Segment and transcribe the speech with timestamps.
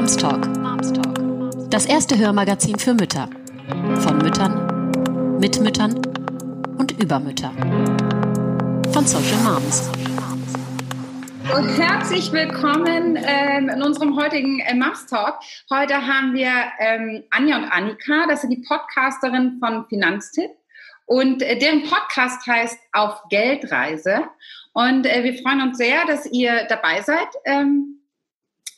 [0.00, 0.48] Moms Talk.
[1.68, 3.28] Das erste Hörmagazin für Mütter.
[3.98, 5.94] Von Müttern, mit Müttern
[6.78, 7.52] und über Mütter.
[8.94, 9.90] Von Social Moms.
[11.54, 15.38] Und herzlich willkommen ähm, in unserem heutigen äh, Moms Talk.
[15.68, 20.50] Heute haben wir ähm, Anja und Annika, das sind die Podcasterin von Finanztipp.
[21.04, 24.22] Und äh, deren Podcast heißt Auf Geldreise.
[24.72, 27.28] Und äh, wir freuen uns sehr, dass ihr dabei seid.
[27.44, 27.98] Ähm,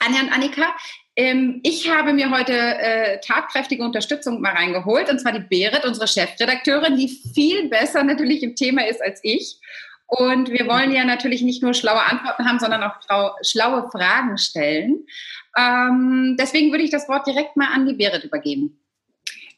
[0.05, 0.75] Anja und Annika,
[1.15, 6.09] ähm, ich habe mir heute äh, tatkräftige Unterstützung mal reingeholt, und zwar die Berit, unsere
[6.09, 9.59] Chefredakteurin, die viel besser natürlich im Thema ist als ich.
[10.07, 15.07] Und wir wollen ja natürlich nicht nur schlaue Antworten haben, sondern auch schlaue Fragen stellen.
[15.57, 18.79] Ähm, deswegen würde ich das Wort direkt mal an die Berit übergeben.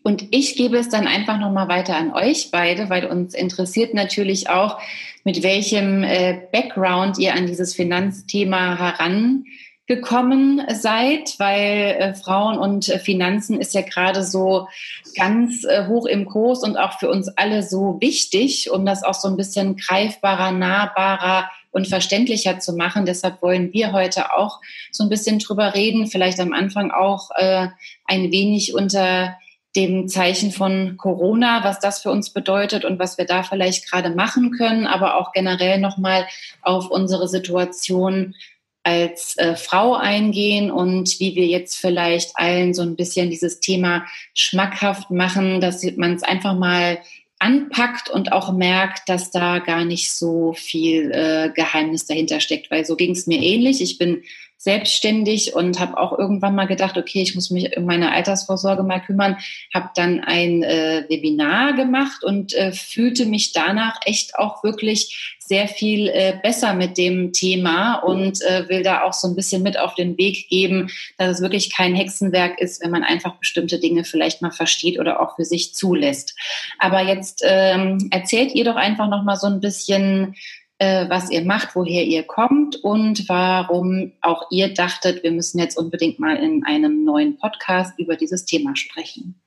[0.04, 4.50] Und ich gebe es dann einfach nochmal weiter an euch beide, weil uns interessiert natürlich
[4.50, 4.78] auch,
[5.24, 9.46] mit welchem äh, Background ihr an dieses Finanzthema heran
[9.86, 14.66] gekommen seid, weil äh, Frauen und äh, Finanzen ist ja gerade so
[15.14, 19.14] ganz äh, hoch im Kurs und auch für uns alle so wichtig, um das auch
[19.14, 23.04] so ein bisschen greifbarer, nahbarer und verständlicher zu machen.
[23.04, 27.68] Deshalb wollen wir heute auch so ein bisschen drüber reden, vielleicht am Anfang auch äh,
[28.06, 29.36] ein wenig unter
[29.76, 34.10] dem Zeichen von Corona, was das für uns bedeutet und was wir da vielleicht gerade
[34.10, 36.26] machen können, aber auch generell nochmal
[36.62, 38.34] auf unsere Situation
[38.84, 44.04] als äh, Frau eingehen und wie wir jetzt vielleicht allen so ein bisschen dieses Thema
[44.34, 46.98] schmackhaft machen, dass man es einfach mal
[47.38, 52.84] anpackt und auch merkt, dass da gar nicht so viel äh, Geheimnis dahinter steckt, weil
[52.84, 53.80] so ging es mir ähnlich.
[53.80, 54.22] Ich bin
[54.64, 59.00] selbstständig und habe auch irgendwann mal gedacht, okay, ich muss mich um meine Altersvorsorge mal
[59.00, 59.36] kümmern,
[59.74, 65.68] habe dann ein äh, Webinar gemacht und äh, fühlte mich danach echt auch wirklich sehr
[65.68, 69.78] viel äh, besser mit dem Thema und äh, will da auch so ein bisschen mit
[69.78, 74.04] auf den Weg geben, dass es wirklich kein Hexenwerk ist, wenn man einfach bestimmte Dinge
[74.04, 76.34] vielleicht mal versteht oder auch für sich zulässt.
[76.78, 80.34] Aber jetzt ähm, erzählt ihr doch einfach noch mal so ein bisschen
[80.78, 85.78] äh, was ihr macht, woher ihr kommt und warum auch ihr dachtet, wir müssen jetzt
[85.78, 89.40] unbedingt mal in einem neuen Podcast über dieses Thema sprechen.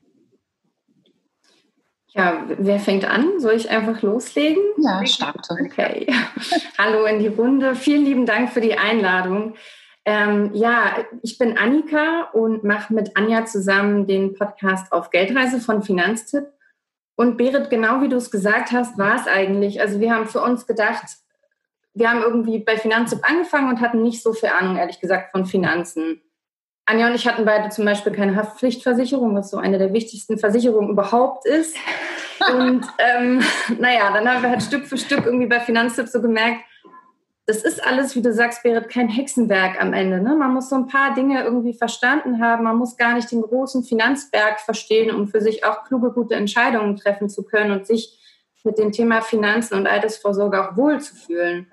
[2.17, 3.39] Ja, wer fängt an?
[3.39, 4.63] Soll ich einfach loslegen?
[4.77, 5.55] Ja, starte.
[5.63, 6.07] Okay.
[6.77, 7.75] Hallo in die Runde.
[7.75, 9.53] Vielen lieben Dank für die Einladung.
[10.03, 15.83] Ähm, ja, ich bin Annika und mache mit Anja zusammen den Podcast auf Geldreise von
[15.83, 16.45] Finanztipp.
[17.17, 19.81] Und Berit, genau wie du es gesagt hast, war es eigentlich.
[19.81, 21.03] Also wir haben für uns gedacht,
[21.95, 25.47] wir haben irgendwie bei Finanztipp angefangen und hatten nicht so viel Ahnung, ehrlich gesagt, von
[25.47, 26.21] Finanzen.
[26.85, 30.91] Anja und ich hatten beide zum Beispiel keine Haftpflichtversicherung, was so eine der wichtigsten Versicherungen
[30.91, 31.75] überhaupt ist.
[32.51, 33.41] Und ähm,
[33.79, 36.59] naja, dann haben wir halt Stück für Stück irgendwie bei Finanztipp so gemerkt,
[37.47, 40.21] das ist alles, wie du sagst, Berit, kein Hexenwerk am Ende.
[40.21, 40.35] Ne?
[40.35, 42.65] Man muss so ein paar Dinge irgendwie verstanden haben.
[42.65, 46.97] Man muss gar nicht den großen Finanzberg verstehen, um für sich auch kluge, gute Entscheidungen
[46.97, 48.19] treffen zu können und sich
[48.65, 51.67] mit dem Thema Finanzen und Altersvorsorge auch wohlzufühlen.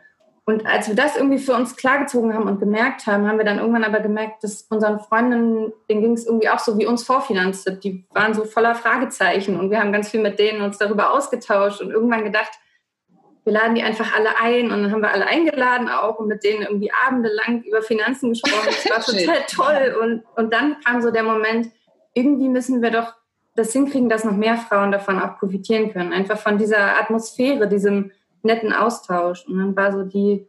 [0.44, 3.58] Und als wir das irgendwie für uns klargezogen haben und gemerkt haben, haben wir dann
[3.58, 7.82] irgendwann aber gemerkt, dass unseren Freundinnen, denen ging es irgendwie auch so wie uns vorfinanziert.
[7.82, 11.80] Die waren so voller Fragezeichen und wir haben ganz viel mit denen uns darüber ausgetauscht
[11.80, 12.52] und irgendwann gedacht,
[13.44, 16.42] wir laden die einfach alle ein und dann haben wir alle eingeladen auch und mit
[16.44, 18.66] denen irgendwie abendelang über Finanzen gesprochen.
[18.66, 19.96] Das war total toll.
[20.02, 21.70] Und, und dann kam so der Moment,
[22.14, 23.12] irgendwie müssen wir doch
[23.54, 26.12] das hinkriegen, dass noch mehr Frauen davon auch profitieren können.
[26.12, 28.10] Einfach von dieser Atmosphäre, diesem
[28.42, 29.44] netten Austausch.
[29.46, 30.48] Und dann war so die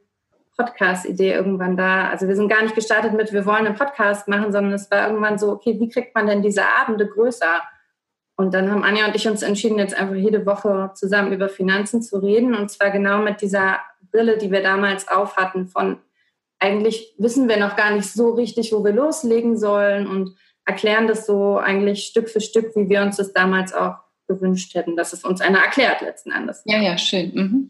[0.58, 2.10] Podcast-Idee irgendwann da.
[2.10, 5.08] Also wir sind gar nicht gestartet mit, wir wollen einen Podcast machen, sondern es war
[5.08, 7.62] irgendwann so, okay, wie kriegt man denn diese Abende größer?
[8.38, 12.02] Und dann haben Anja und ich uns entschieden, jetzt einfach jede Woche zusammen über Finanzen
[12.02, 12.54] zu reden.
[12.54, 13.80] Und zwar genau mit dieser
[14.12, 16.00] Brille, die wir damals auf hatten, von
[16.60, 20.36] eigentlich wissen wir noch gar nicht so richtig, wo wir loslegen sollen und
[20.66, 23.96] erklären das so eigentlich Stück für Stück, wie wir uns das damals auch
[24.28, 26.62] gewünscht hätten, dass es uns einer erklärt letzten Endes.
[26.66, 27.32] Ja, ja, schön.
[27.34, 27.70] Mhm.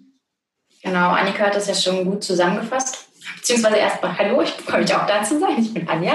[0.81, 3.07] Genau, Annika hat das ja schon gut zusammengefasst.
[3.37, 5.57] Beziehungsweise erstmal Hallo, ich freue mich auch da zu sein.
[5.57, 6.13] Ich bin Anja.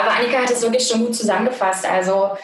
[0.00, 1.84] Aber Annika hat es wirklich schon gut zusammengefasst.
[1.84, 2.36] Also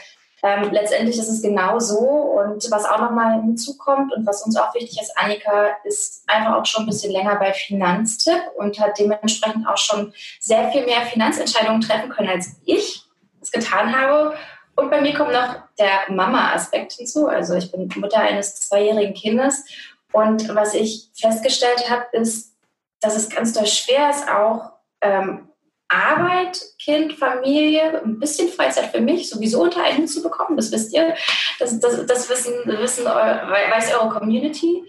[0.42, 1.98] ähm, letztendlich ist es genau so.
[1.98, 6.66] Und was auch nochmal hinzukommt und was uns auch wichtig ist, Annika ist einfach auch
[6.66, 11.80] schon ein bisschen länger bei Finanztipp und hat dementsprechend auch schon sehr viel mehr Finanzentscheidungen
[11.80, 13.04] treffen können, als ich
[13.40, 14.34] es getan habe.
[14.74, 17.28] Und bei mir kommt noch der Mama-Aspekt hinzu.
[17.28, 19.64] Also ich bin Mutter eines zweijährigen Kindes.
[20.12, 22.54] Und was ich festgestellt habe, ist,
[23.00, 24.72] dass es ganz doll schwer ist, auch
[25.02, 25.48] ähm,
[25.92, 30.56] Arbeit, Kind, Familie, ein bisschen Freizeit für mich sowieso unter einen zu bekommen.
[30.56, 31.14] Das wisst ihr.
[31.58, 34.82] Das, das, das wissen, wissen weiß eure Community.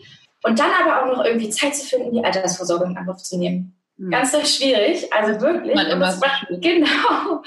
[0.44, 3.76] Und dann aber auch noch irgendwie Zeit zu finden, die Altersvorsorge in Angriff zu nehmen.
[3.98, 4.12] Mhm.
[4.12, 5.76] Ganz sehr schwierig, also wirklich.
[5.76, 7.44] Man und immer macht, genau.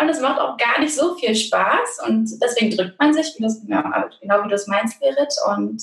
[0.00, 3.42] Und es macht auch gar nicht so viel Spaß und deswegen drückt man sich, wie
[3.42, 5.34] das, ja, genau wie du es meinst, Berit.
[5.54, 5.82] Und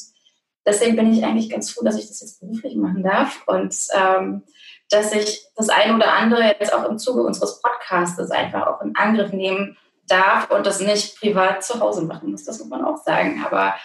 [0.65, 4.43] deswegen bin ich eigentlich ganz froh, dass ich das jetzt beruflich machen darf und ähm,
[4.89, 8.95] dass ich das eine oder andere jetzt auch im Zuge unseres Podcasts einfach auch in
[8.95, 9.77] Angriff nehmen
[10.07, 12.43] darf und das nicht privat zu Hause machen muss.
[12.45, 13.43] Das muss man auch sagen.
[13.45, 13.75] Aber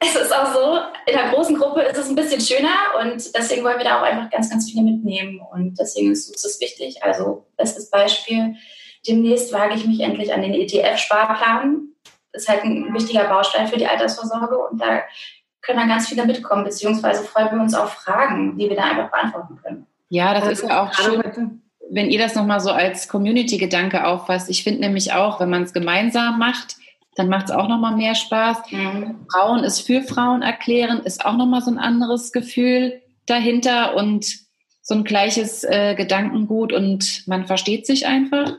[0.00, 3.64] es ist auch so, in der großen Gruppe ist es ein bisschen schöner und deswegen
[3.64, 7.02] wollen wir da auch einfach ganz, ganz viel mitnehmen und deswegen ist das wichtig.
[7.02, 8.56] Also, bestes Beispiel,
[9.06, 11.88] demnächst wage ich mich endlich an den ETF-Sparplan.
[12.32, 15.02] Ist halt ein wichtiger Baustein für die Altersvorsorge und da
[15.62, 19.10] können dann ganz viele mitkommen, beziehungsweise freuen wir uns auf Fragen, die wir da einfach
[19.10, 19.86] beantworten können.
[20.08, 24.50] Ja, das ist ja auch schön, wenn ihr das nochmal so als Community-Gedanke auffasst.
[24.50, 26.76] Ich finde nämlich auch, wenn man es gemeinsam macht,
[27.16, 28.70] dann macht es auch nochmal mehr Spaß.
[28.70, 29.26] Mhm.
[29.32, 34.26] Frauen ist für Frauen erklären, ist auch nochmal so ein anderes Gefühl dahinter und
[34.82, 38.52] so ein gleiches äh, Gedankengut und man versteht sich einfach.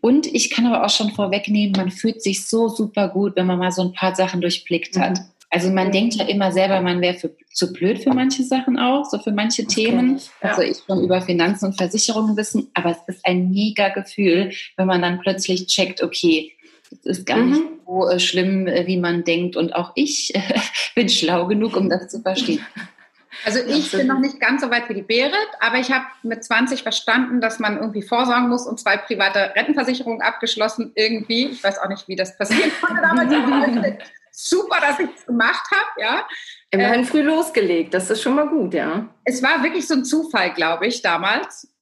[0.00, 3.58] Und ich kann aber auch schon vorwegnehmen, man fühlt sich so super gut, wenn man
[3.58, 5.18] mal so ein paar Sachen durchblickt hat.
[5.18, 5.24] Mhm.
[5.50, 7.16] Also man denkt ja immer selber, man wäre
[7.52, 10.20] zu blöd für manche Sachen auch, so für manche das Themen.
[10.40, 14.86] Also ich schon über Finanzen und Versicherungen wissen, aber es ist ein mega Gefühl, wenn
[14.86, 16.52] man dann plötzlich checkt, okay,
[16.90, 17.50] es ist gar mhm.
[17.50, 19.56] nicht so äh, schlimm, äh, wie man denkt.
[19.56, 20.40] Und auch ich äh,
[20.94, 22.64] bin schlau genug, um das zu verstehen.
[23.44, 26.42] Also ich bin noch nicht ganz so weit wie die Berit, aber ich habe mit
[26.42, 31.46] 20 verstanden, dass man irgendwie vorsorgen muss und zwei private Rentenversicherungen abgeschlossen irgendwie.
[31.46, 33.32] Ich weiß auch nicht, wie das passiert konnte damals.
[34.36, 36.28] super, dass ich es gemacht habe, ja.
[36.70, 39.08] Immerhin äh, früh losgelegt, das ist schon mal gut, ja.
[39.24, 41.72] Es war wirklich so ein Zufall, glaube ich, damals,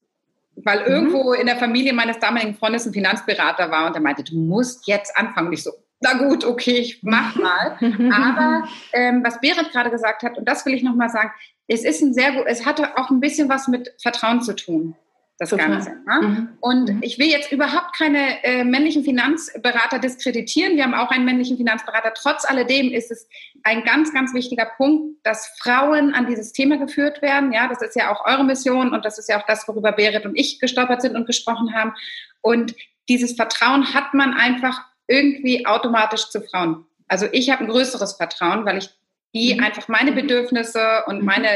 [0.57, 0.87] weil mhm.
[0.87, 4.87] irgendwo in der Familie meines damaligen Freundes ein Finanzberater war und der meinte, du musst
[4.87, 5.49] jetzt anfangen.
[5.49, 7.77] Und ich so, na gut, okay, ich mach mal.
[8.13, 11.33] Aber ähm, was Berit gerade gesagt hat, und das will ich nochmal sagen,
[11.67, 14.95] es ist ein sehr gut, es hatte auch ein bisschen was mit Vertrauen zu tun
[15.39, 15.69] das Total.
[15.69, 15.91] Ganze.
[15.91, 16.21] Ne?
[16.23, 16.49] Mhm.
[16.61, 17.03] Und mhm.
[17.03, 20.77] ich will jetzt überhaupt keine äh, männlichen Finanzberater diskreditieren.
[20.77, 22.15] Wir haben auch einen männlichen Finanzberater.
[22.15, 23.29] Trotz alledem ist es
[23.65, 27.53] ein ganz, ganz wichtiger Punkt, dass Frauen an dieses Thema geführt werden.
[27.53, 30.25] Ja, das ist ja auch eure Mission und das ist ja auch das, worüber Berit
[30.25, 31.95] und ich gestolpert sind und gesprochen haben.
[32.41, 32.77] Und
[33.09, 36.87] dieses Vertrauen hat man einfach irgendwie automatisch zu Frauen.
[37.09, 38.91] Also ich habe ein größeres Vertrauen, weil ich
[39.35, 39.65] die mhm.
[39.65, 41.25] einfach meine Bedürfnisse und mhm.
[41.25, 41.49] meine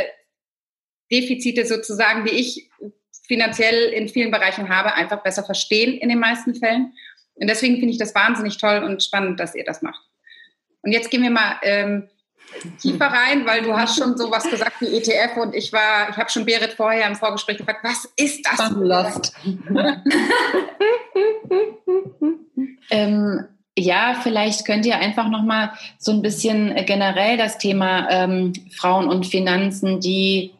[1.10, 2.68] Defizite sozusagen, die ich
[3.28, 6.94] finanziell in vielen Bereichen habe, einfach besser verstehen in den meisten Fällen.
[7.34, 10.00] Und deswegen finde ich das wahnsinnig toll und spannend, dass ihr das macht.
[10.82, 12.08] Und jetzt gehen wir mal ähm,
[12.80, 16.16] tiefer rein, weil du hast schon so was gesagt wie ETF und ich war, ich
[16.16, 18.70] habe schon Berit vorher im Vorgespräch gefragt, was ist das?
[18.70, 19.34] Lost.
[22.90, 23.44] ähm,
[23.76, 29.08] ja, vielleicht könnt ihr einfach noch mal so ein bisschen generell das Thema ähm, Frauen
[29.08, 30.54] und Finanzen, die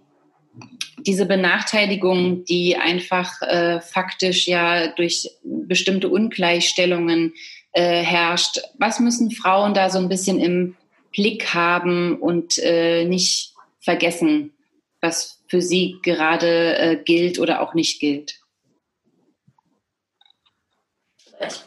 [1.09, 7.33] diese Benachteiligung, die einfach äh, faktisch ja durch bestimmte Ungleichstellungen
[7.73, 10.77] äh, herrscht, was müssen Frauen da so ein bisschen im
[11.11, 14.53] Blick haben und äh, nicht vergessen,
[15.01, 18.41] was für sie gerade äh, gilt oder auch nicht gilt?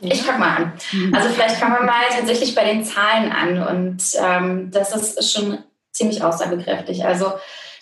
[0.02, 0.74] Ich, fange mal an.
[1.14, 5.64] Also vielleicht fangen wir mal tatsächlich bei den Zahlen an und ähm, das ist schon
[5.92, 7.06] ziemlich aussagekräftig.
[7.06, 7.34] Also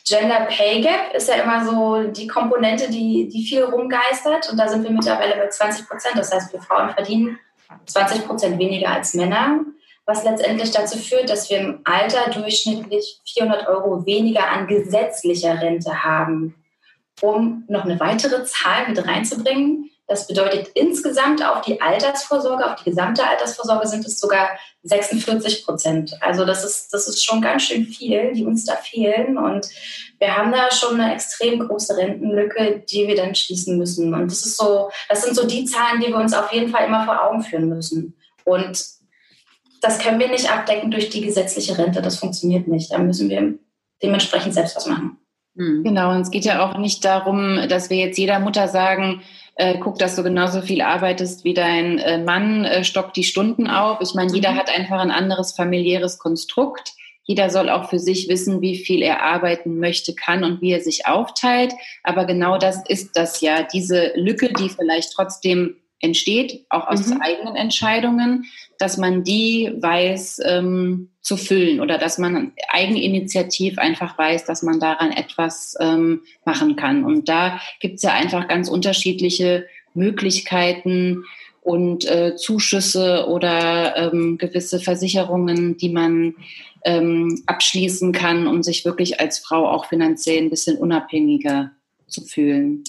[0.09, 4.49] Gender Pay Gap ist ja immer so die Komponente, die, die viel rumgeistert.
[4.49, 6.17] Und da sind wir mittlerweile bei 20 Prozent.
[6.17, 7.37] Das heißt, wir Frauen verdienen
[7.85, 9.59] 20 Prozent weniger als Männer,
[10.05, 16.03] was letztendlich dazu führt, dass wir im Alter durchschnittlich 400 Euro weniger an gesetzlicher Rente
[16.03, 16.55] haben.
[17.21, 22.89] Um noch eine weitere Zahl mit reinzubringen, das bedeutet insgesamt auf die Altersvorsorge, auf die
[22.89, 24.49] gesamte Altersvorsorge sind es sogar
[24.81, 26.17] 46 Prozent.
[26.19, 29.37] Also das ist, das ist schon ganz schön viel, die uns da fehlen.
[29.37, 29.67] Und
[30.17, 34.15] wir haben da schon eine extrem große Rentenlücke, die wir dann schließen müssen.
[34.15, 36.87] Und das ist so, das sind so die Zahlen, die wir uns auf jeden Fall
[36.87, 38.17] immer vor Augen führen müssen.
[38.45, 38.83] Und
[39.81, 42.01] das können wir nicht abdecken durch die gesetzliche Rente.
[42.01, 42.91] Das funktioniert nicht.
[42.91, 43.59] Da müssen wir
[44.01, 45.19] dementsprechend selbst was machen.
[45.55, 45.83] Hm.
[45.83, 49.21] Genau, und es geht ja auch nicht darum, dass wir jetzt jeder Mutter sagen,
[49.59, 53.67] äh, guck, dass du genauso viel arbeitest wie dein äh, Mann, äh, stockt die Stunden
[53.67, 53.99] auf.
[53.99, 54.55] Ich meine, jeder mhm.
[54.55, 56.93] hat einfach ein anderes familiäres Konstrukt.
[57.23, 60.79] Jeder soll auch für sich wissen, wie viel er arbeiten möchte, kann und wie er
[60.79, 61.73] sich aufteilt.
[62.03, 67.21] Aber genau das ist das ja, diese Lücke, die vielleicht trotzdem entsteht, auch aus mhm.
[67.21, 68.45] eigenen Entscheidungen,
[68.79, 74.79] dass man die weiß ähm, zu füllen oder dass man eigeninitiativ einfach weiß, dass man
[74.79, 77.03] daran etwas ähm, machen kann.
[77.03, 81.25] Und da gibt es ja einfach ganz unterschiedliche Möglichkeiten
[81.61, 86.35] und äh, Zuschüsse oder ähm, gewisse Versicherungen, die man
[86.85, 91.71] ähm, abschließen kann, um sich wirklich als Frau auch finanziell ein bisschen unabhängiger
[92.07, 92.85] zu fühlen.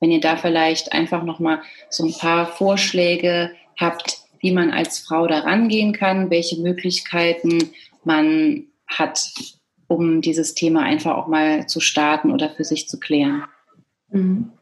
[0.00, 5.26] Wenn ihr da vielleicht einfach nochmal so ein paar Vorschläge habt, wie man als Frau
[5.26, 7.72] da rangehen kann, welche Möglichkeiten
[8.04, 9.28] man hat,
[9.88, 13.42] um dieses Thema einfach auch mal zu starten oder für sich zu klären.
[14.10, 14.52] Mhm.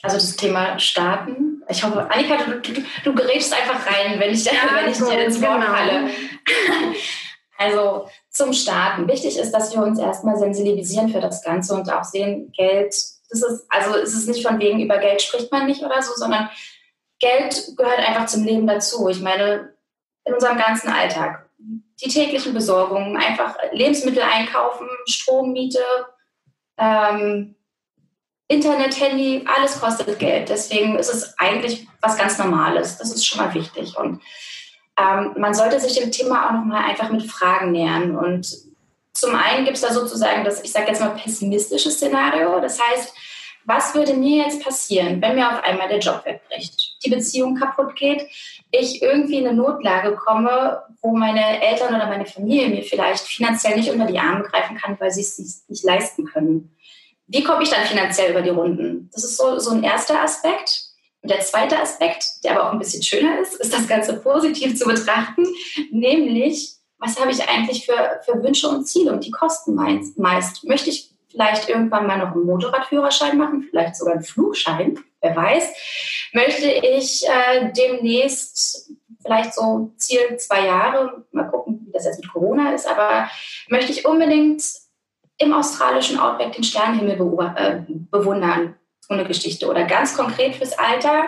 [0.00, 1.62] Also das Thema Starten.
[1.68, 5.26] Ich hoffe, Annika, du, du, du gerätst einfach rein, wenn ich, ja, wenn ich dir
[5.26, 5.72] ins Wort genau.
[5.72, 6.10] falle.
[7.58, 9.06] Also zum Starten.
[9.06, 13.42] Wichtig ist, dass wir uns erstmal sensibilisieren für das Ganze und auch sehen, Geld, das
[13.42, 16.50] ist, also ist es nicht von wegen, über Geld spricht man nicht oder so, sondern
[17.22, 19.08] Geld gehört einfach zum Leben dazu.
[19.08, 19.72] Ich meine,
[20.24, 21.48] in unserem ganzen Alltag.
[21.58, 25.84] Die täglichen Besorgungen, einfach Lebensmittel einkaufen, Strommiete,
[26.76, 27.54] ähm,
[28.48, 30.48] Internet, Handy, alles kostet Geld.
[30.48, 32.98] Deswegen ist es eigentlich was ganz Normales.
[32.98, 33.96] Das ist schon mal wichtig.
[33.96, 34.20] Und
[34.98, 38.16] ähm, man sollte sich dem Thema auch nochmal einfach mit Fragen nähern.
[38.16, 38.52] Und
[39.14, 42.60] zum einen gibt es da sozusagen das, ich sage jetzt mal, pessimistische Szenario.
[42.60, 43.14] Das heißt,
[43.64, 47.96] was würde mir jetzt passieren, wenn mir auf einmal der Job wegbricht, die Beziehung kaputt
[47.96, 48.26] geht,
[48.70, 53.76] ich irgendwie in eine Notlage komme, wo meine Eltern oder meine Familie mir vielleicht finanziell
[53.76, 56.76] nicht unter die Arme greifen kann, weil sie es nicht leisten können
[57.32, 59.08] wie komme ich dann finanziell über die Runden?
[59.12, 60.84] Das ist so, so ein erster Aspekt.
[61.22, 64.76] Und der zweite Aspekt, der aber auch ein bisschen schöner ist, ist das Ganze positiv
[64.76, 65.46] zu betrachten,
[65.90, 70.64] nämlich, was habe ich eigentlich für, für Wünsche und Ziele und die kosten meist.
[70.64, 75.72] Möchte ich vielleicht irgendwann mal noch einen Motorradführerschein machen, vielleicht sogar einen Flugschein, wer weiß.
[76.32, 82.32] Möchte ich äh, demnächst vielleicht so Ziel zwei Jahre, mal gucken, wie das jetzt mit
[82.32, 83.28] Corona ist, aber
[83.68, 84.62] möchte ich unbedingt
[85.38, 87.16] im australischen Outback den Sternenhimmel
[87.56, 88.76] äh, bewundern.
[89.00, 89.68] So eine Geschichte.
[89.68, 91.24] Oder ganz konkret fürs Alter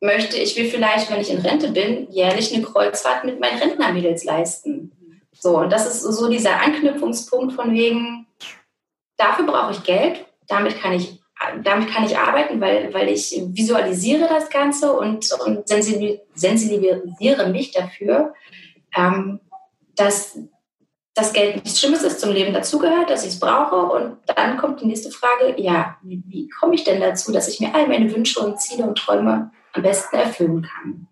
[0.00, 4.24] möchte ich mir vielleicht, wenn ich in Rente bin, jährlich eine Kreuzfahrt mit meinen Rentnermädels
[4.24, 4.92] leisten.
[5.32, 8.27] So, und das ist so dieser Anknüpfungspunkt von wegen,
[9.18, 11.20] dafür brauche ich Geld, damit kann ich,
[11.62, 18.32] damit kann ich arbeiten, weil, weil ich visualisiere das Ganze und, und sensibilisiere mich dafür,
[18.96, 19.40] ähm,
[19.94, 20.38] dass
[21.14, 23.76] das Geld nichts Schlimmes ist, zum Leben dazugehört, dass ich es brauche.
[23.76, 27.60] Und dann kommt die nächste Frage, ja, wie, wie komme ich denn dazu, dass ich
[27.60, 31.08] mir all meine Wünsche und Ziele und Träume am besten erfüllen kann?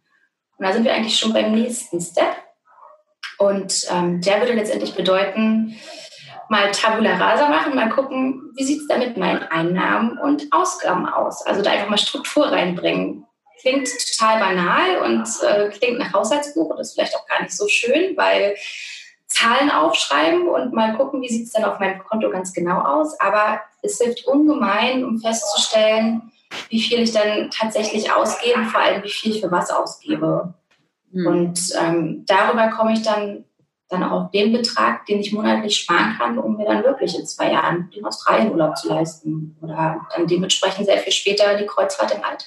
[0.56, 2.36] Und da sind wir eigentlich schon beim nächsten Step.
[3.38, 5.76] Und ähm, der würde letztendlich bedeuten,
[6.48, 11.06] mal Tabula Rasa machen, mal gucken, wie sieht es da mit meinen Einnahmen und Ausgaben
[11.06, 11.44] aus.
[11.46, 13.24] Also da einfach mal Struktur reinbringen.
[13.60, 17.66] Klingt total banal und äh, klingt nach Haushaltsbuch und ist vielleicht auch gar nicht so
[17.68, 18.56] schön, weil
[19.26, 23.18] Zahlen aufschreiben und mal gucken, wie sieht es dann auf meinem Konto ganz genau aus.
[23.18, 26.32] Aber es hilft ungemein, um festzustellen,
[26.68, 30.54] wie viel ich dann tatsächlich ausgebe, vor allem wie viel ich für was ausgebe.
[31.10, 31.26] Mhm.
[31.26, 33.44] Und ähm, darüber komme ich dann,
[33.88, 37.52] dann auf den Betrag, den ich monatlich sparen kann, um mir dann wirklich in zwei
[37.52, 39.56] Jahren den Australienurlaub zu leisten.
[39.60, 42.46] Oder dann dementsprechend sehr viel später die Kreuzfahrt im Alter.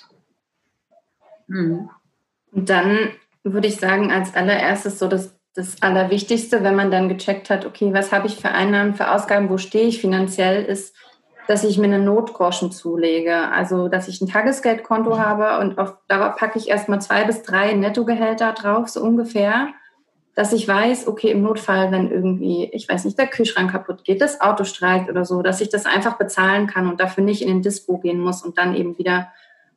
[1.48, 1.90] Mhm.
[2.52, 3.12] Und dann
[3.44, 7.94] würde ich sagen, als allererstes so das das Allerwichtigste, wenn man dann gecheckt hat, okay,
[7.94, 10.96] was habe ich für Einnahmen, für Ausgaben, wo stehe ich finanziell, ist,
[11.48, 13.50] dass ich mir eine Notgroschen zulege.
[13.52, 17.74] Also, dass ich ein Tagesgeldkonto habe und auf, darauf packe ich erstmal zwei bis drei
[17.74, 19.70] Nettogehälter drauf, so ungefähr,
[20.40, 24.22] dass ich weiß, okay, im Notfall, wenn irgendwie, ich weiß nicht, der Kühlschrank kaputt geht,
[24.22, 27.50] das Auto streikt oder so, dass ich das einfach bezahlen kann und dafür nicht in
[27.50, 29.34] den Dispo gehen muss und dann eben wieder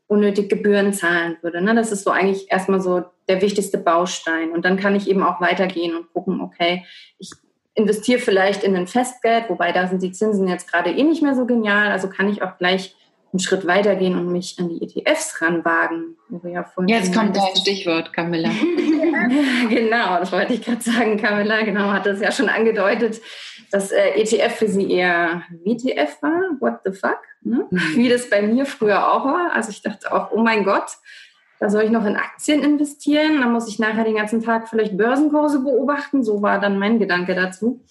[0.07, 1.61] unnötig Gebühren zahlen würde.
[1.63, 1.75] Ne?
[1.75, 4.53] Das ist so eigentlich erstmal so der wichtigste Baustein.
[4.53, 6.85] Und dann kann ich eben auch weitergehen und gucken, okay,
[7.19, 7.33] ich
[7.75, 11.35] investiere vielleicht in ein Festgeld, wobei da sind die Zinsen jetzt gerade eh nicht mehr
[11.35, 11.91] so genial.
[11.91, 12.95] Also kann ich auch gleich
[13.33, 16.17] einen Schritt weitergehen und mich an die ETFs ranwagen.
[16.45, 18.51] Ja jetzt kommt dein Stichwort, Camilla.
[19.71, 21.17] genau, das wollte ich gerade sagen.
[21.17, 23.23] Camilla, genau, hat das ja schon angedeutet,
[23.71, 26.41] dass äh, ETF für sie eher WTF war.
[26.61, 27.21] What the fuck?
[27.41, 27.67] Ne?
[27.71, 27.81] Mhm.
[27.95, 29.53] Wie das bei mir früher auch war.
[29.53, 30.99] Also ich dachte auch, oh mein Gott,
[31.59, 33.41] da soll ich noch in Aktien investieren.
[33.41, 36.23] Da muss ich nachher den ganzen Tag vielleicht Börsenkurse beobachten.
[36.23, 37.83] So war dann mein Gedanke dazu.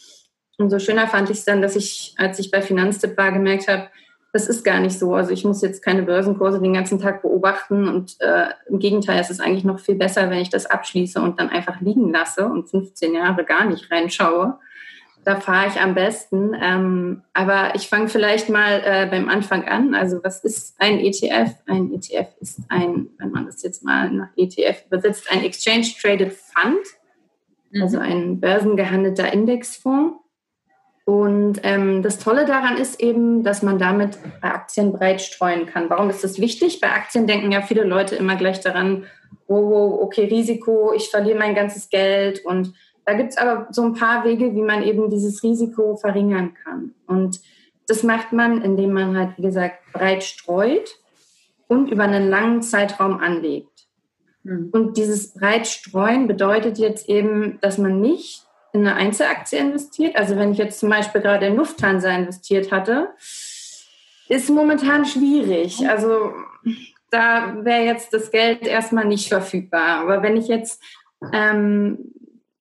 [0.60, 3.90] Umso schöner fand ich es dann, dass ich, als ich bei Finanztipp war, gemerkt habe,
[4.34, 5.14] das ist gar nicht so.
[5.14, 9.30] Also ich muss jetzt keine Börsenkurse den ganzen Tag beobachten und äh, im Gegenteil, es
[9.30, 12.70] ist eigentlich noch viel besser, wenn ich das abschließe und dann einfach liegen lasse und
[12.70, 14.58] 15 Jahre gar nicht reinschaue
[15.24, 16.56] da fahre ich am besten.
[16.60, 19.94] Ähm, aber ich fange vielleicht mal äh, beim Anfang an.
[19.94, 21.54] Also was ist ein ETF?
[21.68, 26.34] Ein ETF ist ein, wenn man das jetzt mal nach ETF übersetzt, ein Exchange Traded
[26.34, 26.86] Fund,
[27.72, 27.82] mhm.
[27.82, 30.18] also ein börsengehandelter Indexfonds.
[31.12, 35.90] Und ähm, das Tolle daran ist eben, dass man damit bei Aktien breit streuen kann.
[35.90, 36.80] Warum ist das wichtig?
[36.80, 39.04] Bei Aktien denken ja viele Leute immer gleich daran,
[39.48, 43.94] oh, okay, Risiko, ich verliere mein ganzes Geld und Da gibt es aber so ein
[43.94, 46.94] paar Wege, wie man eben dieses Risiko verringern kann.
[47.08, 47.42] Und
[47.88, 50.98] das macht man, indem man halt, wie gesagt, breit streut
[51.68, 53.88] und über einen langen Zeitraum anlegt.
[54.44, 54.70] Mhm.
[54.72, 60.16] Und dieses breit streuen bedeutet jetzt eben, dass man nicht in eine Einzelaktie investiert.
[60.16, 63.10] Also wenn ich jetzt zum Beispiel gerade in Lufthansa investiert hatte,
[64.30, 65.88] ist momentan schwierig.
[65.90, 66.32] Also
[67.10, 70.00] da wäre jetzt das Geld erstmal nicht verfügbar.
[70.00, 70.82] Aber wenn ich jetzt
[71.34, 72.14] ähm,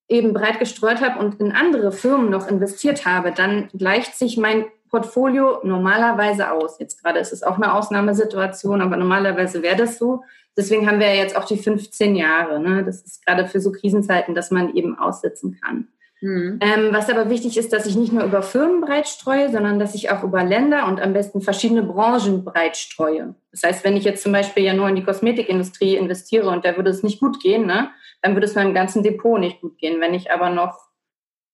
[0.09, 4.67] eben breit gestreut habe und in andere Firmen noch investiert habe, dann gleicht sich mein
[4.91, 6.81] Portfolio normalerweise aus.
[6.81, 10.25] Jetzt gerade ist es auch eine Ausnahmesituation, aber normalerweise wäre das so.
[10.57, 12.59] Deswegen haben wir ja jetzt auch die 15 Jahre.
[12.59, 12.85] Ne?
[12.85, 15.87] Das ist gerade für so Krisenzeiten, dass man eben aussitzen kann.
[16.21, 16.59] Mhm.
[16.61, 19.95] Ähm, was aber wichtig ist, dass ich nicht nur über Firmen breit streue, sondern dass
[19.95, 23.35] ich auch über Länder und am besten verschiedene Branchen breit streue.
[23.53, 26.77] Das heißt, wenn ich jetzt zum Beispiel ja nur in die Kosmetikindustrie investiere und da
[26.77, 30.01] würde es nicht gut gehen, ne, dann würde es meinem ganzen Depot nicht gut gehen.
[30.01, 30.79] Wenn ich aber noch,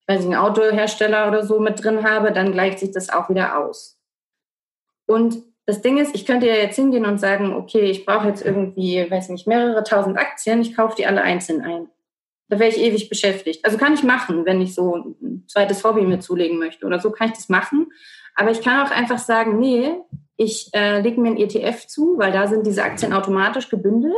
[0.09, 3.59] weiß ich, einen Autohersteller oder so mit drin habe, dann gleicht sich das auch wieder
[3.59, 4.01] aus.
[5.07, 8.45] Und das Ding ist, ich könnte ja jetzt hingehen und sagen, okay, ich brauche jetzt
[8.45, 11.89] irgendwie, weiß nicht, mehrere tausend Aktien, ich kaufe die alle einzeln ein.
[12.49, 13.65] Da wäre ich ewig beschäftigt.
[13.65, 17.11] Also kann ich machen, wenn ich so ein zweites Hobby mir zulegen möchte oder so,
[17.11, 17.89] kann ich das machen.
[18.35, 19.93] Aber ich kann auch einfach sagen, nee,
[20.37, 24.15] ich äh, lege mir ein ETF zu, weil da sind diese Aktien automatisch gebündelt.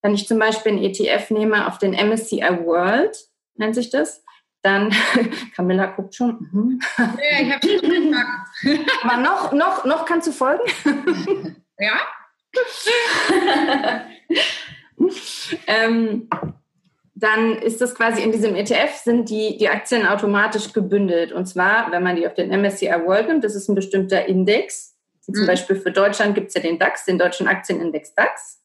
[0.00, 3.16] Wenn ich zum Beispiel ein ETF nehme auf den MSCI World,
[3.56, 4.24] nennt sich das,
[4.62, 4.94] dann,
[5.56, 6.48] Camilla guckt schon.
[6.52, 6.80] Mhm.
[6.96, 8.90] Ja, ich habe schon gesagt.
[9.02, 10.62] Aber noch, noch, noch kannst du folgen?
[11.78, 11.98] Ja.
[15.66, 16.28] ähm,
[17.14, 21.32] dann ist das quasi in diesem ETF sind die, die Aktien automatisch gebündelt.
[21.32, 24.96] Und zwar, wenn man die auf den MSCI World nimmt, das ist ein bestimmter Index.
[25.26, 25.34] Mhm.
[25.34, 28.62] Zum Beispiel für Deutschland gibt es ja den DAX, den deutschen Aktienindex DAX.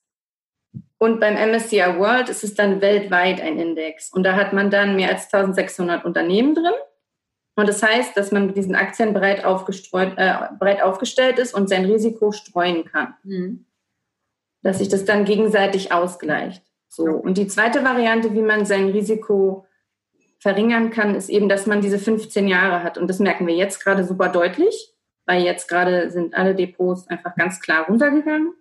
[0.97, 4.11] Und beim MSCI World ist es dann weltweit ein Index.
[4.11, 6.73] Und da hat man dann mehr als 1600 Unternehmen drin.
[7.55, 11.67] Und das heißt, dass man mit diesen Aktien breit, aufgestreut, äh, breit aufgestellt ist und
[11.67, 13.15] sein Risiko streuen kann.
[13.23, 13.65] Mhm.
[14.61, 16.63] Dass sich das dann gegenseitig ausgleicht.
[16.97, 17.11] So.
[17.11, 19.67] Und die zweite Variante, wie man sein Risiko
[20.39, 22.97] verringern kann, ist eben, dass man diese 15 Jahre hat.
[22.97, 24.95] Und das merken wir jetzt gerade super deutlich,
[25.27, 28.51] weil jetzt gerade sind alle Depots einfach ganz klar runtergegangen.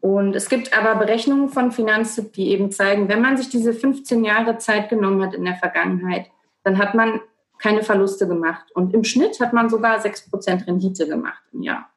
[0.00, 4.24] Und es gibt aber Berechnungen von Finanztipp, die eben zeigen, wenn man sich diese 15
[4.24, 6.26] Jahre Zeit genommen hat in der Vergangenheit,
[6.64, 7.20] dann hat man
[7.58, 8.72] keine Verluste gemacht.
[8.74, 11.88] Und im Schnitt hat man sogar 6% Rendite gemacht im Jahr.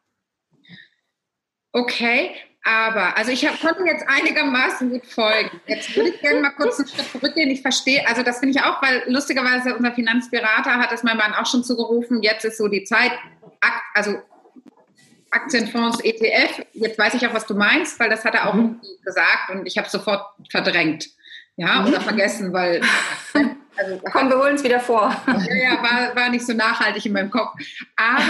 [1.74, 2.30] Okay,
[2.67, 5.62] aber, also ich hab, konnte jetzt einigermaßen gut folgen.
[5.67, 7.49] Jetzt würde ich gerne mal kurz einen Schritt zurückgehen.
[7.49, 11.34] Ich verstehe, also das finde ich auch, weil lustigerweise unser Finanzberater hat es meinem Mann
[11.34, 13.13] auch schon zugerufen, jetzt ist so die Zeit,
[13.93, 14.21] also
[15.32, 18.82] Aktienfonds, ETF, jetzt weiß ich auch, was du meinst, weil das hat er auch mhm.
[19.03, 21.08] gesagt und ich habe sofort verdrängt.
[21.56, 21.88] Ja, mhm.
[21.88, 22.82] oder vergessen, weil
[23.77, 25.15] also, Komm, wir holen es wieder vor.
[25.25, 27.53] Ja, ja war, war nicht so nachhaltig in meinem Kopf.
[27.95, 28.23] Aber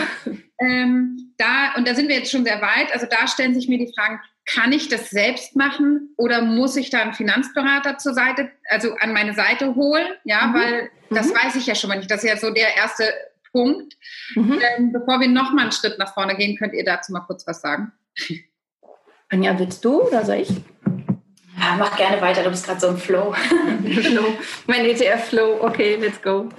[0.60, 3.78] ähm, da, und da sind wir jetzt schon sehr weit, also da stellen sich mir
[3.78, 8.50] die Fragen, kann ich das selbst machen oder muss ich da einen Finanzberater zur Seite,
[8.70, 10.08] also an meine Seite holen?
[10.24, 10.54] Ja, mhm.
[10.54, 11.36] weil das mhm.
[11.36, 12.10] weiß ich ja schon mal nicht.
[12.10, 13.14] Das ist ja so der erste
[13.52, 13.96] Punkt.
[14.36, 14.60] Mhm.
[14.78, 17.62] Ähm, bevor wir nochmal einen Schritt nach vorne gehen, könnt ihr dazu mal kurz was
[17.62, 17.92] sagen?
[19.30, 20.50] Anja, willst du oder soll ich?
[21.60, 23.34] Ja, mach gerne weiter, du bist gerade so im Flow.
[24.02, 24.34] Flow.
[24.68, 26.50] Mein ETF-Flow, okay, let's go.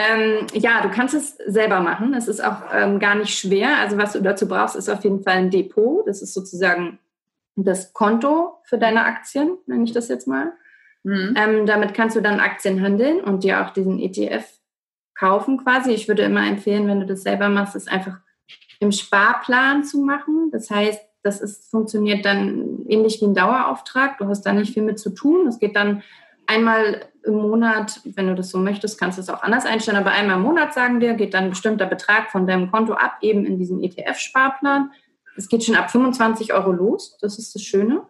[0.00, 2.14] Ähm, ja, du kannst es selber machen.
[2.14, 3.78] Es ist auch ähm, gar nicht schwer.
[3.78, 6.06] Also was du dazu brauchst, ist auf jeden Fall ein Depot.
[6.06, 7.00] Das ist sozusagen
[7.56, 10.52] das Konto für deine Aktien, nenne ich das jetzt mal.
[11.02, 11.34] Mhm.
[11.36, 14.44] Ähm, damit kannst du dann Aktien handeln und dir auch diesen ETF
[15.16, 15.90] kaufen quasi.
[15.90, 18.18] Ich würde immer empfehlen, wenn du das selber machst, es einfach
[18.78, 20.50] im Sparplan zu machen.
[20.52, 24.18] Das heißt, das ist, funktioniert dann ähnlich wie ein Dauerauftrag.
[24.18, 25.48] Du hast da nicht viel mit zu tun.
[25.48, 26.04] Es geht dann
[26.46, 30.10] einmal im Monat, wenn du das so möchtest, kannst du es auch anders einstellen, aber
[30.10, 33.44] einmal im Monat, sagen wir, geht dann ein bestimmter Betrag von deinem Konto ab, eben
[33.44, 34.90] in diesen ETF-Sparplan.
[35.36, 37.16] Es geht schon ab 25 Euro los.
[37.20, 38.02] Das ist das Schöne.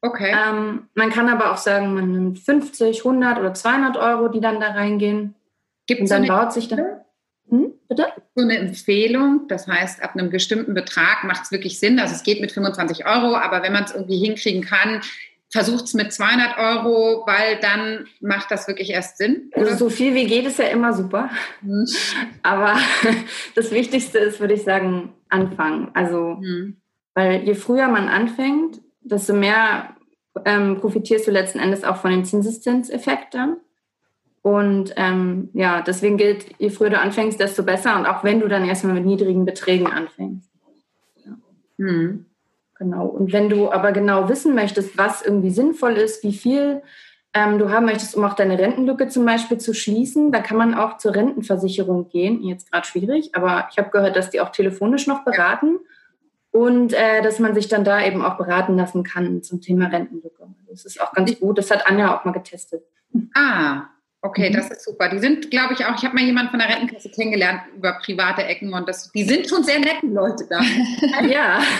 [0.00, 0.34] Okay.
[0.34, 4.58] Ähm, man kann aber auch sagen, man nimmt 50, 100 oder 200 Euro, die dann
[4.58, 5.36] da reingehen.
[5.86, 7.02] Gibt es dann baut sich dann.
[7.48, 8.06] Hm, bitte?
[8.34, 12.00] So eine Empfehlung, das heißt, ab einem bestimmten Betrag macht es wirklich Sinn.
[12.00, 15.02] Also es geht mit 25 Euro, aber wenn man es irgendwie hinkriegen kann,
[15.52, 19.50] versucht es mit 200 Euro, weil dann macht das wirklich erst Sinn.
[19.54, 21.30] Also so viel wie geht ist ja immer super.
[21.60, 21.86] Hm.
[22.42, 22.76] Aber
[23.54, 25.90] das Wichtigste ist, würde ich sagen, anfangen.
[25.92, 26.78] Also, hm.
[27.14, 29.94] weil je früher man anfängt, desto mehr
[30.46, 33.58] ähm, profitierst du letzten Endes auch von dem Zinseszinseffekt dann.
[34.40, 37.96] Und ähm, ja, deswegen gilt, je früher du anfängst, desto besser.
[37.96, 40.50] Und auch wenn du dann erstmal mit niedrigen Beträgen anfängst.
[41.24, 41.36] Ja.
[41.78, 42.26] Hm.
[42.82, 43.06] Genau.
[43.06, 46.82] Und wenn du aber genau wissen möchtest, was irgendwie sinnvoll ist, wie viel,
[47.32, 50.32] ähm, du haben möchtest, um auch deine Rentenlücke zum Beispiel zu schließen.
[50.32, 52.42] Da kann man auch zur Rentenversicherung gehen.
[52.42, 55.78] Jetzt gerade schwierig, aber ich habe gehört, dass die auch telefonisch noch beraten
[56.50, 60.48] und äh, dass man sich dann da eben auch beraten lassen kann zum Thema Rentenlücke.
[60.68, 61.58] Das ist auch ganz gut.
[61.58, 62.82] Das hat Anja auch mal getestet.
[63.32, 63.84] Ah,
[64.24, 64.54] Okay, mhm.
[64.54, 65.08] das ist super.
[65.08, 68.44] Die sind, glaube ich, auch, ich habe mal jemanden von der Rentenkasse kennengelernt über private
[68.44, 70.60] Ecken und das, die sind schon sehr nette Leute da.
[71.26, 71.60] ja.